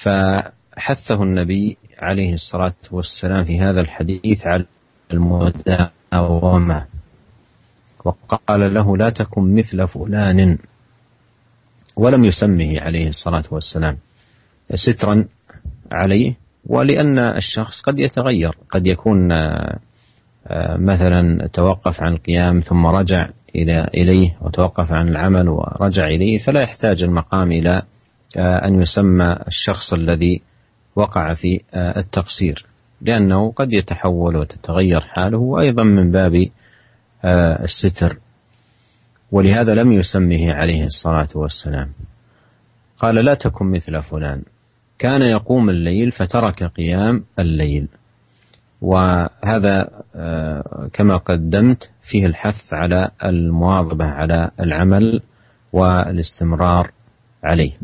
فحثه 0.03 1.23
النبي 1.23 1.77
عليه 1.99 2.35
الصلاة 2.35 2.75
والسلام 2.90 3.45
في 3.45 3.61
هذا 3.61 3.81
الحديث 3.81 4.47
على 4.47 4.64
المداومة 5.12 6.85
وقال 8.05 8.75
له 8.75 8.97
لا 8.97 9.11
تكن 9.11 9.55
مثل 9.55 9.88
فلان. 9.88 10.59
ولم 11.96 12.24
يسمه 12.24 12.80
عليه 12.80 13.09
الصلاة 13.09 13.44
والسلام 13.50 13.96
سترا 14.74 15.24
عليه 15.92 16.35
ولأن 16.66 17.18
الشخص 17.18 17.80
قد 17.80 17.98
يتغير 17.98 18.54
قد 18.70 18.87
يكون 18.87 19.28
مثلا 20.78 21.48
توقف 21.52 22.02
عن 22.02 22.12
القيام 22.12 22.61
ثم 22.61 22.87
رجع 22.87 23.28
إلى 23.54 23.88
إليه 23.94 24.37
وتوقف 24.40 24.92
عن 24.92 25.09
العمل 25.09 25.48
ورجع 25.48 26.04
إليه 26.04 26.38
فلا 26.38 26.62
يحتاج 26.62 27.02
المقام 27.02 27.52
إلى 27.52 27.83
أن 28.37 28.83
يسمى 28.83 29.37
الشخص 29.48 29.92
الذي 29.92 30.42
وقع 30.96 31.35
في 31.35 31.61
التقصير 31.74 32.66
لأنه 33.00 33.52
قد 33.52 33.72
يتحول 33.72 34.37
وتتغير 34.37 35.00
حاله 35.00 35.38
وأيضا 35.38 35.85
من 35.85 36.11
باب 36.11 36.46
الستر. 37.64 38.18
ولهذا 39.35 39.75
لم 39.75 39.92
يسمه 39.92 40.53
عليه 40.53 40.85
الصلاة 40.85 41.29
والسلام 41.35 41.88
قال 42.99 43.14
لا 43.14 43.35
تكن 43.35 43.66
مثل 43.66 44.03
فلان 44.03 44.42
كان 44.99 45.23
يقوم 45.23 45.70
الليل 45.70 46.12
فترك 46.12 46.62
قيام 46.64 47.25
الليل 47.38 47.88
وهذا 48.81 49.88
كما 50.92 51.16
قدمت 51.16 51.90
فيه 52.03 52.27
الحث 52.27 52.75
على 52.75 53.11
المواظبة 53.25 54.05
على 54.05 54.51
العمل 54.61 55.20
والاستمرار 55.73 56.90
عليه 57.44 57.75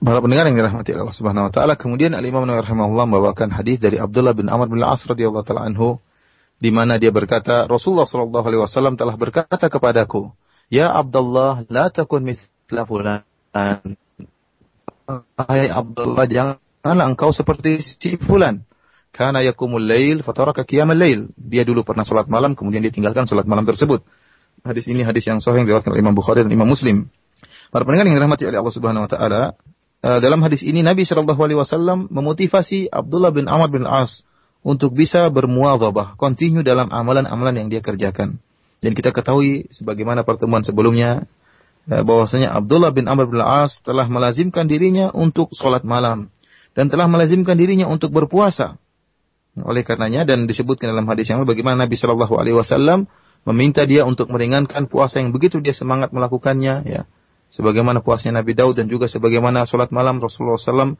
Para 0.00 0.16
pendengar 0.24 0.48
yang 0.48 0.56
dirahmati 0.56 0.96
Allah 0.96 1.12
Subhanahu 1.12 1.46
wa 1.46 1.52
taala, 1.52 1.76
kemudian 1.76 2.16
Al 2.16 2.24
Imam 2.24 2.48
Nawawi 2.48 2.64
rahimahullah 2.64 3.04
membawakan 3.04 3.52
hadis 3.52 3.84
dari 3.84 4.00
Abdullah 4.00 4.32
bin 4.32 4.48
Amr 4.48 4.72
bin 4.72 4.80
Al-As 4.80 5.04
radhiyallahu 5.04 5.44
taala 5.44 5.68
anhu 5.68 6.00
di 6.60 6.70
mana 6.70 7.00
dia 7.00 7.08
berkata, 7.08 7.64
Rasulullah 7.64 8.04
sallallahu 8.04 8.44
alaihi 8.44 8.62
wasallam 8.62 8.94
telah 9.00 9.16
berkata 9.16 9.72
kepadaku, 9.72 10.30
"Ya 10.68 10.92
Abdullah, 10.92 11.64
la 11.72 11.88
takun 11.88 12.22
mithla 12.28 12.84
fulan." 12.84 13.24
Hai 15.34 15.66
Abdullah, 15.72 16.28
janganlah 16.28 17.06
engkau 17.08 17.32
seperti 17.32 17.82
si 17.82 18.20
fulan. 18.20 18.62
Karena 19.10 19.42
yakumul 19.42 19.82
lail 19.82 20.22
fataraka 20.22 20.62
qiyamal 20.62 20.94
lail. 20.94 21.34
Dia 21.34 21.66
dulu 21.66 21.82
pernah 21.82 22.06
salat 22.06 22.30
malam 22.30 22.54
kemudian 22.54 22.78
dia 22.78 22.94
tinggalkan 22.94 23.26
salat 23.26 23.42
malam 23.42 23.66
tersebut. 23.66 24.06
Hadis 24.62 24.86
ini 24.86 25.02
hadis 25.02 25.26
yang 25.26 25.42
sahih 25.42 25.66
diriwayatkan 25.66 25.90
oleh 25.90 26.04
Imam 26.04 26.14
Bukhari 26.14 26.46
dan 26.46 26.52
Imam 26.54 26.70
Muslim. 26.70 27.10
Para 27.74 27.82
pendengar 27.82 28.06
yang 28.06 28.22
dirahmati 28.22 28.46
oleh 28.46 28.62
Allah 28.62 28.74
Subhanahu 28.76 29.02
wa 29.08 29.10
taala, 29.10 29.58
Eh, 30.00 30.18
dalam 30.24 30.40
hadis 30.40 30.64
ini 30.64 30.80
Nabi 30.80 31.04
Shallallahu 31.04 31.36
Alaihi 31.36 31.60
Wasallam 31.60 32.08
memotivasi 32.08 32.88
Abdullah 32.88 33.36
bin 33.36 33.52
Amr 33.52 33.68
bin 33.68 33.84
As 33.84 34.24
untuk 34.60 34.92
bisa 34.92 35.24
bermuadzabah, 35.32 36.20
kontinu 36.20 36.60
dalam 36.60 36.92
amalan-amalan 36.92 37.64
yang 37.64 37.68
dia 37.72 37.80
kerjakan. 37.80 38.40
Dan 38.80 38.96
kita 38.96 39.12
ketahui 39.12 39.68
sebagaimana 39.72 40.24
pertemuan 40.24 40.64
sebelumnya 40.64 41.28
eh, 41.88 42.00
bahwasanya 42.00 42.52
Abdullah 42.56 42.92
bin 42.92 43.08
Amr 43.08 43.28
bin 43.28 43.40
As 43.44 43.80
telah 43.84 44.08
melazimkan 44.08 44.68
dirinya 44.68 45.12
untuk 45.12 45.52
sholat 45.52 45.84
malam 45.84 46.32
dan 46.72 46.88
telah 46.88 47.08
melazimkan 47.08 47.56
dirinya 47.56 47.88
untuk 47.88 48.12
berpuasa. 48.12 48.80
Oleh 49.60 49.84
karenanya 49.84 50.24
dan 50.24 50.48
disebutkan 50.48 50.94
dalam 50.94 51.04
hadis 51.10 51.28
yang 51.28 51.42
lain 51.42 51.50
bagaimana 51.50 51.84
Nabi 51.84 51.98
Shallallahu 51.98 52.34
Alaihi 52.38 52.56
Wasallam 52.56 53.10
meminta 53.44 53.84
dia 53.84 54.06
untuk 54.08 54.32
meringankan 54.32 54.88
puasa 54.88 55.20
yang 55.20 55.32
begitu 55.34 55.60
dia 55.60 55.76
semangat 55.76 56.14
melakukannya, 56.14 56.74
ya 56.86 57.02
sebagaimana 57.50 58.00
puasnya 58.00 58.32
Nabi 58.32 58.54
Daud 58.54 58.78
dan 58.78 58.86
juga 58.86 59.10
sebagaimana 59.10 59.66
sholat 59.66 59.90
malam 59.90 60.22
Rasulullah 60.22 60.56
SAW 60.56 60.96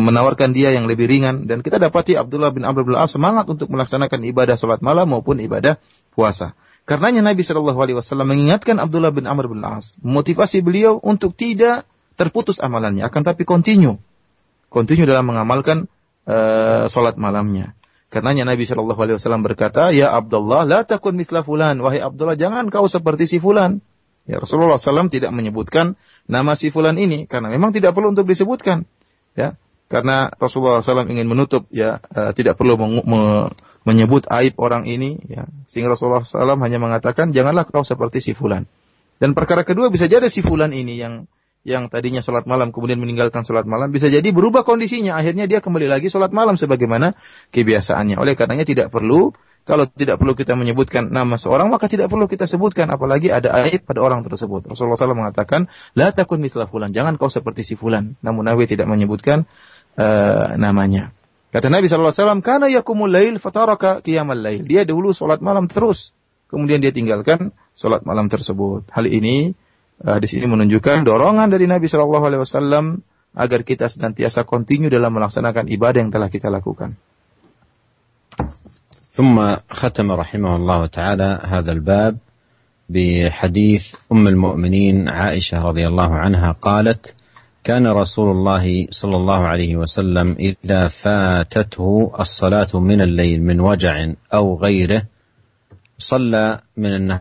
menawarkan 0.00 0.50
dia 0.56 0.72
yang 0.74 0.88
lebih 0.88 1.06
ringan 1.06 1.46
dan 1.46 1.60
kita 1.60 1.76
dapati 1.78 2.16
Abdullah 2.16 2.50
bin 2.50 2.64
Amr 2.66 2.82
bin 2.82 2.96
As 2.96 3.12
semangat 3.14 3.46
untuk 3.46 3.70
melaksanakan 3.70 4.24
ibadah 4.26 4.56
sholat 4.56 4.80
malam 4.80 5.12
maupun 5.12 5.38
ibadah 5.38 5.76
puasa. 6.16 6.56
Karenanya 6.88 7.22
Nabi 7.22 7.46
Shallallahu 7.46 7.78
Alaihi 7.78 7.96
Wasallam 8.00 8.34
mengingatkan 8.34 8.80
Abdullah 8.82 9.14
bin 9.14 9.28
Amr 9.28 9.46
bin 9.46 9.62
As, 9.62 9.94
motivasi 10.02 10.64
beliau 10.64 10.98
untuk 10.98 11.36
tidak 11.38 11.86
terputus 12.18 12.58
amalannya, 12.58 13.06
akan 13.06 13.22
tapi 13.22 13.46
kontinu, 13.46 14.00
kontinu 14.66 15.06
dalam 15.06 15.28
mengamalkan 15.30 15.86
uh, 16.26 16.90
sholat 16.90 17.14
malamnya. 17.20 17.78
Karenanya 18.10 18.42
Nabi 18.42 18.66
Shallallahu 18.66 18.98
Alaihi 18.98 19.16
Wasallam 19.22 19.46
berkata, 19.46 19.94
Ya 19.94 20.10
Abdullah, 20.10 20.66
la 20.66 20.82
takun 20.82 21.14
misla 21.14 21.46
fulan. 21.46 21.78
Wahai 21.78 22.02
Abdullah, 22.02 22.34
jangan 22.34 22.66
kau 22.66 22.90
seperti 22.90 23.30
si 23.30 23.38
fulan. 23.38 23.78
Ya, 24.30 24.38
Rasulullah 24.38 24.78
SAW 24.78 25.10
tidak 25.10 25.34
menyebutkan 25.34 25.98
nama 26.30 26.54
si 26.54 26.70
fulan 26.70 26.94
ini 27.02 27.26
karena 27.26 27.50
memang 27.50 27.74
tidak 27.74 27.98
perlu 27.98 28.14
untuk 28.14 28.30
disebutkan. 28.30 28.86
Ya, 29.34 29.58
karena 29.90 30.30
Rasulullah 30.38 30.86
SAW 30.86 31.10
ingin 31.10 31.26
menutup 31.26 31.66
ya 31.74 31.98
uh, 32.14 32.30
tidak 32.30 32.54
perlu 32.54 32.78
me 32.78 33.02
me 33.02 33.22
menyebut 33.82 34.28
aib 34.30 34.54
orang 34.62 34.86
ini 34.86 35.18
ya 35.26 35.50
sehingga 35.66 35.98
Rasulullah 35.98 36.22
SAW 36.22 36.62
hanya 36.62 36.78
mengatakan 36.78 37.34
janganlah 37.34 37.66
kau 37.66 37.82
seperti 37.82 38.22
si 38.22 38.32
fulan. 38.38 38.70
Dan 39.18 39.34
perkara 39.34 39.66
kedua 39.66 39.90
bisa 39.90 40.06
jadi 40.06 40.30
si 40.30 40.46
fulan 40.46 40.70
ini 40.70 40.94
yang 40.94 41.26
yang 41.60 41.92
tadinya 41.92 42.24
sholat 42.24 42.48
malam 42.48 42.72
kemudian 42.72 42.96
meninggalkan 42.96 43.44
sholat 43.44 43.68
malam 43.68 43.92
bisa 43.92 44.08
jadi 44.08 44.24
berubah 44.32 44.64
kondisinya 44.64 45.20
akhirnya 45.20 45.44
dia 45.44 45.60
kembali 45.60 45.92
lagi 45.92 46.08
sholat 46.08 46.32
malam 46.32 46.56
sebagaimana 46.56 47.12
kebiasaannya 47.52 48.16
oleh 48.16 48.32
karenanya 48.32 48.64
tidak 48.64 48.88
perlu 48.88 49.36
kalau 49.68 49.84
tidak 49.86 50.16
perlu 50.16 50.32
kita 50.32 50.56
menyebutkan 50.56 51.12
nama 51.12 51.36
seorang, 51.36 51.68
maka 51.68 51.86
tidak 51.86 52.08
perlu 52.08 52.24
kita 52.26 52.48
sebutkan. 52.48 52.88
Apalagi 52.88 53.28
ada 53.28 53.52
aib 53.64 53.84
pada 53.84 54.00
orang 54.00 54.24
tersebut. 54.24 54.66
Rasulullah 54.66 54.96
SAW 54.96 55.14
mengatakan, 55.14 55.68
La 55.92 56.10
takun 56.16 56.40
mislah 56.40 56.66
fulan. 56.66 56.90
Jangan 56.90 57.20
kau 57.20 57.28
seperti 57.28 57.62
si 57.62 57.74
fulan. 57.76 58.16
Namun 58.24 58.48
Nabi 58.48 58.64
tidak 58.64 58.88
menyebutkan 58.88 59.44
uh, 60.00 60.56
namanya. 60.56 61.12
Kata 61.52 61.68
Nabi 61.68 61.86
SAW, 61.86 62.40
Kana 62.40 62.72
yakumul 62.72 63.12
lail 63.12 63.36
fataraka 63.36 64.00
qiyamal 64.00 64.40
lail. 64.40 64.64
Dia 64.64 64.88
dahulu 64.88 65.12
sholat 65.12 65.44
malam 65.44 65.68
terus. 65.68 66.16
Kemudian 66.48 66.80
dia 66.80 66.90
tinggalkan 66.90 67.52
sholat 67.76 68.02
malam 68.08 68.32
tersebut. 68.32 68.88
Hal 68.90 69.06
ini, 69.06 69.52
uh, 70.02 70.18
di 70.18 70.26
sini 70.26 70.48
menunjukkan 70.48 71.04
dorongan 71.04 71.52
dari 71.52 71.68
Nabi 71.68 71.84
SAW 71.86 72.26
agar 73.30 73.60
kita 73.62 73.86
senantiasa 73.86 74.42
kontinu 74.42 74.90
dalam 74.90 75.14
melaksanakan 75.14 75.70
ibadah 75.70 76.00
yang 76.02 76.10
telah 76.10 76.26
kita 76.32 76.50
lakukan. 76.50 76.98
ثم 79.10 79.56
ختم 79.70 80.12
رحمه 80.12 80.56
الله 80.56 80.86
تعالى 80.86 81.40
هذا 81.44 81.72
الباب 81.72 82.16
بحديث 82.88 83.82
أم 84.12 84.28
المؤمنين 84.28 85.08
عائشة 85.08 85.62
رضي 85.62 85.88
الله 85.88 86.14
عنها 86.14 86.52
قالت 86.52 87.14
كان 87.64 87.86
رسول 87.86 88.30
الله 88.30 88.86
صلى 88.90 89.16
الله 89.16 89.46
عليه 89.46 89.76
وسلم 89.76 90.36
إذا 90.64 90.88
فاتته 90.88 92.12
الصلاة 92.20 92.80
من 92.80 93.00
الليل 93.00 93.42
من 93.42 93.60
وجع 93.60 94.12
أو 94.34 94.58
غيره 94.58 95.02
صلى 95.98 96.60
من 96.76 96.94
النهار 96.94 97.20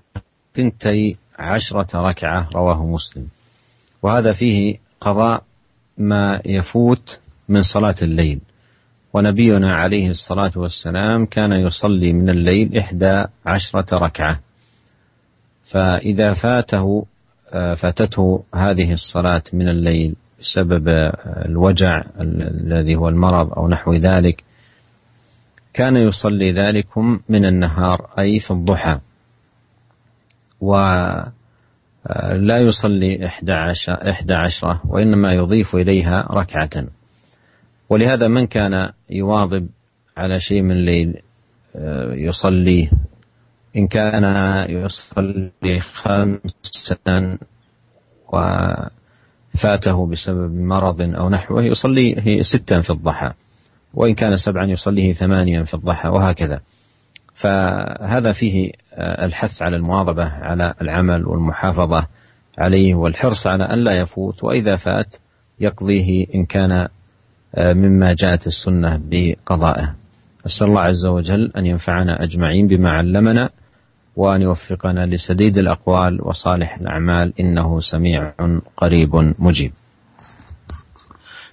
ثنتي 0.55 1.17
عشرة 1.39 2.01
ركعة 2.01 2.49
رواه 2.55 2.85
مسلم. 2.85 3.27
وهذا 4.03 4.33
فيه 4.33 4.77
قضاء 5.01 5.43
ما 5.97 6.41
يفوت 6.45 7.19
من 7.49 7.61
صلاة 7.61 7.95
الليل. 8.01 8.39
ونبينا 9.13 9.75
عليه 9.75 10.09
الصلاة 10.09 10.51
والسلام 10.55 11.25
كان 11.25 11.51
يصلي 11.51 12.13
من 12.13 12.29
الليل 12.29 12.77
إحدى 12.77 13.25
عشرة 13.45 13.97
ركعة. 13.97 14.39
فإذا 15.71 16.33
فاته 16.33 17.05
فاتته 17.51 18.43
هذه 18.55 18.93
الصلاة 18.93 19.43
من 19.53 19.69
الليل 19.69 20.15
بسبب 20.39 20.87
الوجع 21.45 22.03
الذي 22.21 22.95
هو 22.95 23.09
المرض 23.09 23.53
أو 23.53 23.67
نحو 23.67 23.93
ذلك 23.93 24.43
كان 25.73 25.97
يصلي 25.97 26.51
ذلكم 26.51 27.19
من 27.29 27.45
النهار 27.45 28.09
أي 28.19 28.39
في 28.39 28.51
الضحى. 28.51 28.99
ولا 30.61 31.31
يصلي 32.59 33.25
إحدى, 33.25 33.53
عشر 33.53 34.09
إحدى 34.09 34.33
عشرة 34.33 34.81
وإنما 34.85 35.33
يضيف 35.33 35.75
إليها 35.75 36.27
ركعة. 36.31 36.83
ولهذا 37.89 38.27
من 38.27 38.47
كان 38.47 38.89
يواظب 39.09 39.67
على 40.17 40.39
شيء 40.39 40.61
من 40.61 40.71
الليل 40.71 41.21
يصليه 42.11 42.91
إن 43.75 43.87
كان 43.87 44.23
يصلي 44.69 45.81
خمسا 45.93 47.37
وفاته 49.53 50.07
بسبب 50.07 50.55
مرض 50.55 51.01
أو 51.01 51.29
نحوه 51.29 51.63
يصليه 51.63 52.41
ستا 52.41 52.81
في 52.81 52.89
الضحى. 52.89 53.31
وإن 53.93 54.15
كان 54.15 54.37
سبعا 54.37 54.65
يصليه 54.65 55.13
ثمانيا 55.13 55.63
في 55.63 55.73
الضحى 55.73 56.09
وهكذا. 56.09 56.61
فهذا 57.35 58.33
فيه 58.33 58.71
الحث 58.97 59.61
على 59.61 59.75
المواظبة 59.75 60.23
على 60.25 60.73
العمل 60.81 61.25
والمحافظة 61.25 62.07
عليه 62.57 62.95
والحرص 62.95 63.47
على 63.47 63.63
أن 63.63 63.79
لا 63.79 63.91
يفوت 63.91 64.43
وإذا 64.43 64.75
فات 64.75 65.15
يقضيه 65.59 66.25
إن 66.35 66.45
كان 66.45 66.87
مما 67.57 68.13
جاءت 68.13 68.47
السنة 68.47 69.01
بقضائه 69.09 69.95
أسأل 70.45 70.67
الله 70.67 70.81
عز 70.81 71.05
وجل 71.05 71.51
أن 71.57 71.65
ينفعنا 71.65 72.23
أجمعين 72.23 72.67
بما 72.67 72.89
علمنا 72.89 73.49
وأن 74.15 74.41
يوفقنا 74.41 75.05
لسديد 75.05 75.57
الأقوال 75.57 76.27
وصالح 76.27 76.75
الأعمال 76.75 77.33
إنه 77.39 77.79
سميع 77.79 78.33
قريب 78.77 79.15
مجيب 79.39 79.71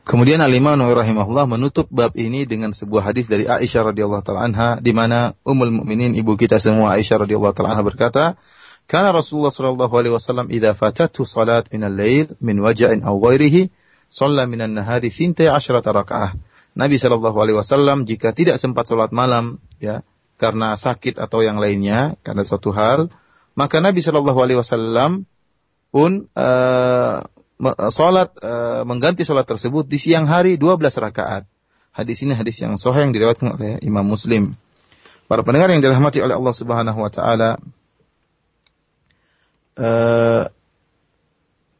Kemudian 0.07 0.39
Al-Imam 0.39 0.79
rahimahullah 0.79 1.51
menutup 1.51 1.91
bab 1.91 2.15
ini 2.15 2.47
dengan 2.47 2.71
sebuah 2.71 3.11
hadis 3.11 3.27
dari 3.27 3.43
Aisyah 3.43 3.91
radhiyallahu 3.91 4.23
taala 4.23 4.47
anha 4.47 4.69
di 4.79 4.95
mana 4.95 5.35
Ummul 5.43 5.83
Mukminin 5.83 6.15
ibu 6.15 6.39
kita 6.39 6.63
semua 6.63 6.95
Aisyah 6.95 7.27
radhiyallahu 7.27 7.51
taala 7.51 7.75
anha 7.75 7.83
berkata, 7.83 8.39
"Kana 8.87 9.11
Rasulullah 9.11 9.51
sallallahu 9.51 9.91
alaihi 9.91 10.15
wasallam 10.15 10.47
idza 10.47 10.79
fatatu 10.79 11.27
salat 11.27 11.67
min 11.75 11.83
al-lail 11.83 12.39
min 12.39 12.63
waja'in 12.63 13.03
aw 13.03 13.19
ghairihi, 13.19 13.67
shalla 14.11 14.45
min 14.49 14.61
an-nahari 14.63 15.13
12 15.13 15.53
raka'ah." 15.83 16.37
Nabi 16.77 17.01
sallallahu 17.01 17.39
alaihi 17.41 17.57
wasallam 17.57 18.05
jika 18.05 18.37
tidak 18.37 18.61
sempat 18.61 18.85
salat 18.85 19.09
malam 19.09 19.57
ya 19.81 20.05
karena 20.37 20.77
sakit 20.77 21.17
atau 21.17 21.41
yang 21.41 21.57
lainnya 21.57 22.21
karena 22.21 22.45
suatu 22.45 22.69
hal, 22.77 23.09
maka 23.57 23.81
Nabi 23.81 24.05
sallallahu 24.05 24.37
alaihi 24.37 24.61
wasallam 24.61 25.25
pun 25.89 26.29
uh, 26.37 27.25
salat 27.89 28.29
uh, 28.45 28.85
mengganti 28.85 29.25
salat 29.25 29.49
tersebut 29.49 29.89
di 29.89 29.97
siang 29.97 30.29
hari 30.29 30.61
12 30.61 30.77
rakaat. 30.93 31.49
Hadis 31.97 32.21
ini 32.21 32.37
hadis 32.37 32.61
yang 32.61 32.77
sahih 32.77 33.09
yang 33.09 33.17
diriwayatkan 33.17 33.57
oleh 33.57 33.81
Imam 33.81 34.05
Muslim. 34.05 34.53
Para 35.25 35.41
pendengar 35.41 35.73
yang 35.73 35.81
dirahmati 35.81 36.21
oleh 36.21 36.37
Allah 36.37 36.55
Subhanahu 36.55 36.99
wa 37.01 37.09
taala 37.09 37.57
uh, 39.81 40.45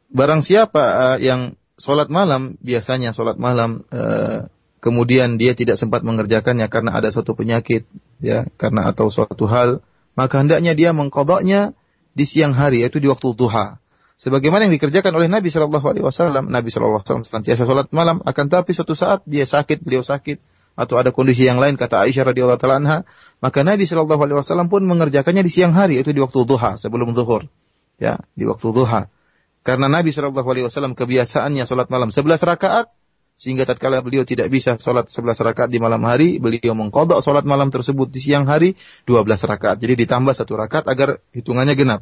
barang 0.09 0.41
siapa 0.41 0.81
uh, 0.81 1.17
yang 1.21 1.53
salat 1.77 2.09
malam 2.09 2.57
biasanya 2.59 3.13
salat 3.13 3.37
malam 3.37 3.85
uh, 3.93 4.49
kemudian 4.81 5.37
dia 5.37 5.53
tidak 5.53 5.77
sempat 5.77 6.01
mengerjakannya 6.01 6.67
karena 6.69 6.97
ada 6.97 7.09
suatu 7.13 7.33
penyakit 7.37 7.85
ya 8.21 8.49
karena 8.57 8.89
atau 8.89 9.09
suatu 9.13 9.45
hal 9.45 9.85
maka 10.17 10.41
hendaknya 10.41 10.73
dia 10.73 10.91
mengkodoknya 10.93 11.77
di 12.17 12.25
siang 12.25 12.57
hari 12.57 12.81
yaitu 12.81 12.97
di 12.97 13.09
waktu 13.09 13.37
duha 13.37 13.77
sebagaimana 14.17 14.65
yang 14.67 14.73
dikerjakan 14.75 15.13
oleh 15.13 15.29
Nabi 15.29 15.53
Shallallahu 15.53 15.85
Alaihi 15.85 16.05
Wasallam. 16.05 16.49
Nabi 16.49 16.73
Shallallahu 16.73 16.99
Alaihi 16.99 17.07
Wasallam 17.13 17.27
senantiasa 17.29 17.63
sholat 17.63 17.87
malam, 17.93 18.19
akan 18.25 18.45
tapi 18.49 18.73
suatu 18.73 18.97
saat 18.97 19.23
dia 19.29 19.45
sakit, 19.45 19.85
beliau 19.85 20.01
sakit, 20.01 20.41
atau 20.77 20.97
ada 20.97 21.13
kondisi 21.13 21.45
yang 21.45 21.57
lain 21.61 21.77
kata 21.77 22.05
Aisyah 22.05 22.33
radhiyallahu 22.33 22.59
taala 22.61 22.77
anha, 22.81 22.97
maka 23.39 23.61
Nabi 23.61 23.85
Shallallahu 23.85 24.21
Alaihi 24.25 24.37
Wasallam 24.41 24.67
pun 24.67 24.83
mengerjakannya 24.83 25.45
di 25.45 25.51
siang 25.53 25.77
hari, 25.77 26.01
itu 26.01 26.09
di 26.11 26.19
waktu 26.19 26.43
duha 26.43 26.75
sebelum 26.75 27.13
zuhur, 27.13 27.45
ya 28.01 28.17
di 28.33 28.49
waktu 28.49 28.67
duha. 28.73 29.07
Karena 29.65 29.87
Nabi 29.91 30.13
Shallallahu 30.13 30.47
Alaihi 30.47 30.65
Wasallam 30.67 30.93
kebiasaannya 30.95 31.63
sholat 31.67 31.87
malam 31.91 32.09
11 32.09 32.39
rakaat, 32.43 32.87
sehingga 33.37 33.69
tatkala 33.69 34.01
beliau 34.01 34.25
tidak 34.25 34.49
bisa 34.49 34.81
sholat 34.81 35.13
11 35.13 35.37
rakaat 35.37 35.69
di 35.69 35.77
malam 35.77 36.01
hari, 36.01 36.41
beliau 36.41 36.73
mengkodok 36.73 37.21
sholat 37.21 37.45
malam 37.45 37.69
tersebut 37.69 38.09
di 38.09 38.17
siang 38.17 38.49
hari 38.49 38.73
12 39.05 39.27
rakaat. 39.45 39.77
Jadi 39.77 40.07
ditambah 40.07 40.33
satu 40.33 40.57
rakaat 40.57 40.89
agar 40.89 41.21
hitungannya 41.37 41.77
genap. 41.77 42.01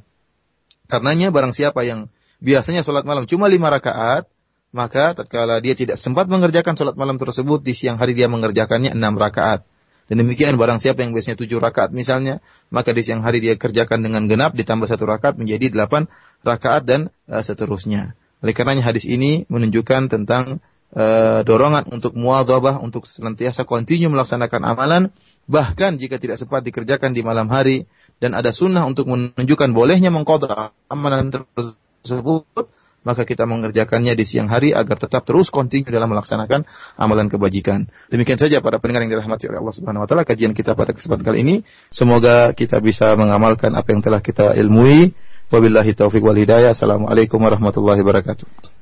Karenanya 0.88 1.36
barang 1.36 1.52
siapa 1.52 1.84
yang 1.84 2.08
biasanya 2.40 2.88
sholat 2.88 3.04
malam 3.04 3.28
cuma 3.28 3.52
lima 3.52 3.68
rakaat, 3.68 4.32
maka 4.72 5.12
tatkala 5.12 5.60
dia 5.60 5.76
tidak 5.76 6.00
sempat 6.00 6.32
mengerjakan 6.32 6.80
sholat 6.80 6.96
malam 6.96 7.20
tersebut, 7.20 7.60
di 7.60 7.76
siang 7.76 8.00
hari 8.00 8.16
dia 8.16 8.32
mengerjakannya 8.32 8.96
enam 8.96 9.20
rakaat. 9.20 9.68
Dan 10.06 10.22
demikian 10.22 10.54
barang 10.56 10.78
siapa 10.78 11.02
yang 11.02 11.18
biasanya 11.18 11.36
tujuh 11.36 11.58
rakaat 11.58 11.90
misalnya, 11.90 12.38
maka 12.70 12.94
di 12.94 13.02
siang 13.02 13.26
hari 13.26 13.42
dia 13.42 13.58
kerjakan 13.58 14.06
dengan 14.06 14.30
genap 14.30 14.54
ditambah 14.54 14.86
satu 14.86 15.04
rakaat 15.10 15.42
menjadi 15.42 15.74
delapan 15.74 16.06
rakaat 16.46 16.86
dan 16.86 17.10
uh, 17.26 17.42
seterusnya. 17.42 18.14
Oleh 18.46 18.54
karenanya 18.54 18.86
hadis 18.86 19.10
ini 19.10 19.50
menunjukkan 19.50 20.14
tentang 20.14 20.62
uh, 20.94 21.42
dorongan 21.42 21.90
untuk 21.90 22.14
muadzabah 22.14 22.78
untuk 22.80 23.10
senantiasa 23.10 23.66
kontinu 23.66 24.14
melaksanakan 24.14 24.62
amalan 24.62 25.04
bahkan 25.46 25.98
jika 25.98 26.18
tidak 26.18 26.42
sempat 26.42 26.66
dikerjakan 26.66 27.14
di 27.14 27.22
malam 27.22 27.50
hari 27.50 27.86
dan 28.18 28.34
ada 28.34 28.54
sunnah 28.54 28.86
untuk 28.86 29.10
menunjukkan 29.10 29.70
bolehnya 29.76 30.10
mengkodok 30.10 30.74
amalan 30.88 31.30
tersebut, 31.30 32.66
maka 33.06 33.22
kita 33.28 33.46
mengerjakannya 33.46 34.18
di 34.18 34.26
siang 34.26 34.50
hari 34.50 34.74
agar 34.74 34.98
tetap 34.98 35.28
terus 35.28 35.54
kontinu 35.54 35.94
dalam 35.94 36.10
melaksanakan 36.10 36.66
amalan 36.98 37.30
kebajikan. 37.30 37.86
Demikian 38.10 38.42
saja 38.42 38.64
para 38.66 38.82
pendengar 38.82 39.06
yang 39.06 39.14
dirahmati 39.14 39.46
oleh 39.46 39.62
Allah 39.62 39.76
Subhanahu 39.78 40.04
wa 40.04 40.08
taala 40.10 40.26
kajian 40.26 40.58
kita 40.58 40.74
pada 40.74 40.96
kesempatan 40.98 41.22
kali 41.22 41.38
ini. 41.46 41.56
Semoga 41.94 42.56
kita 42.58 42.82
bisa 42.82 43.14
mengamalkan 43.14 43.78
apa 43.78 43.94
yang 43.94 44.02
telah 44.02 44.26
kita 44.26 44.58
ilmui. 44.58 45.14
Wabillahi 45.54 45.94
taufik 45.94 46.26
wal 46.26 46.38
hidayah. 46.38 46.74
Assalamualaikum 46.74 47.38
warahmatullahi 47.38 48.02
wabarakatuh. 48.02 48.75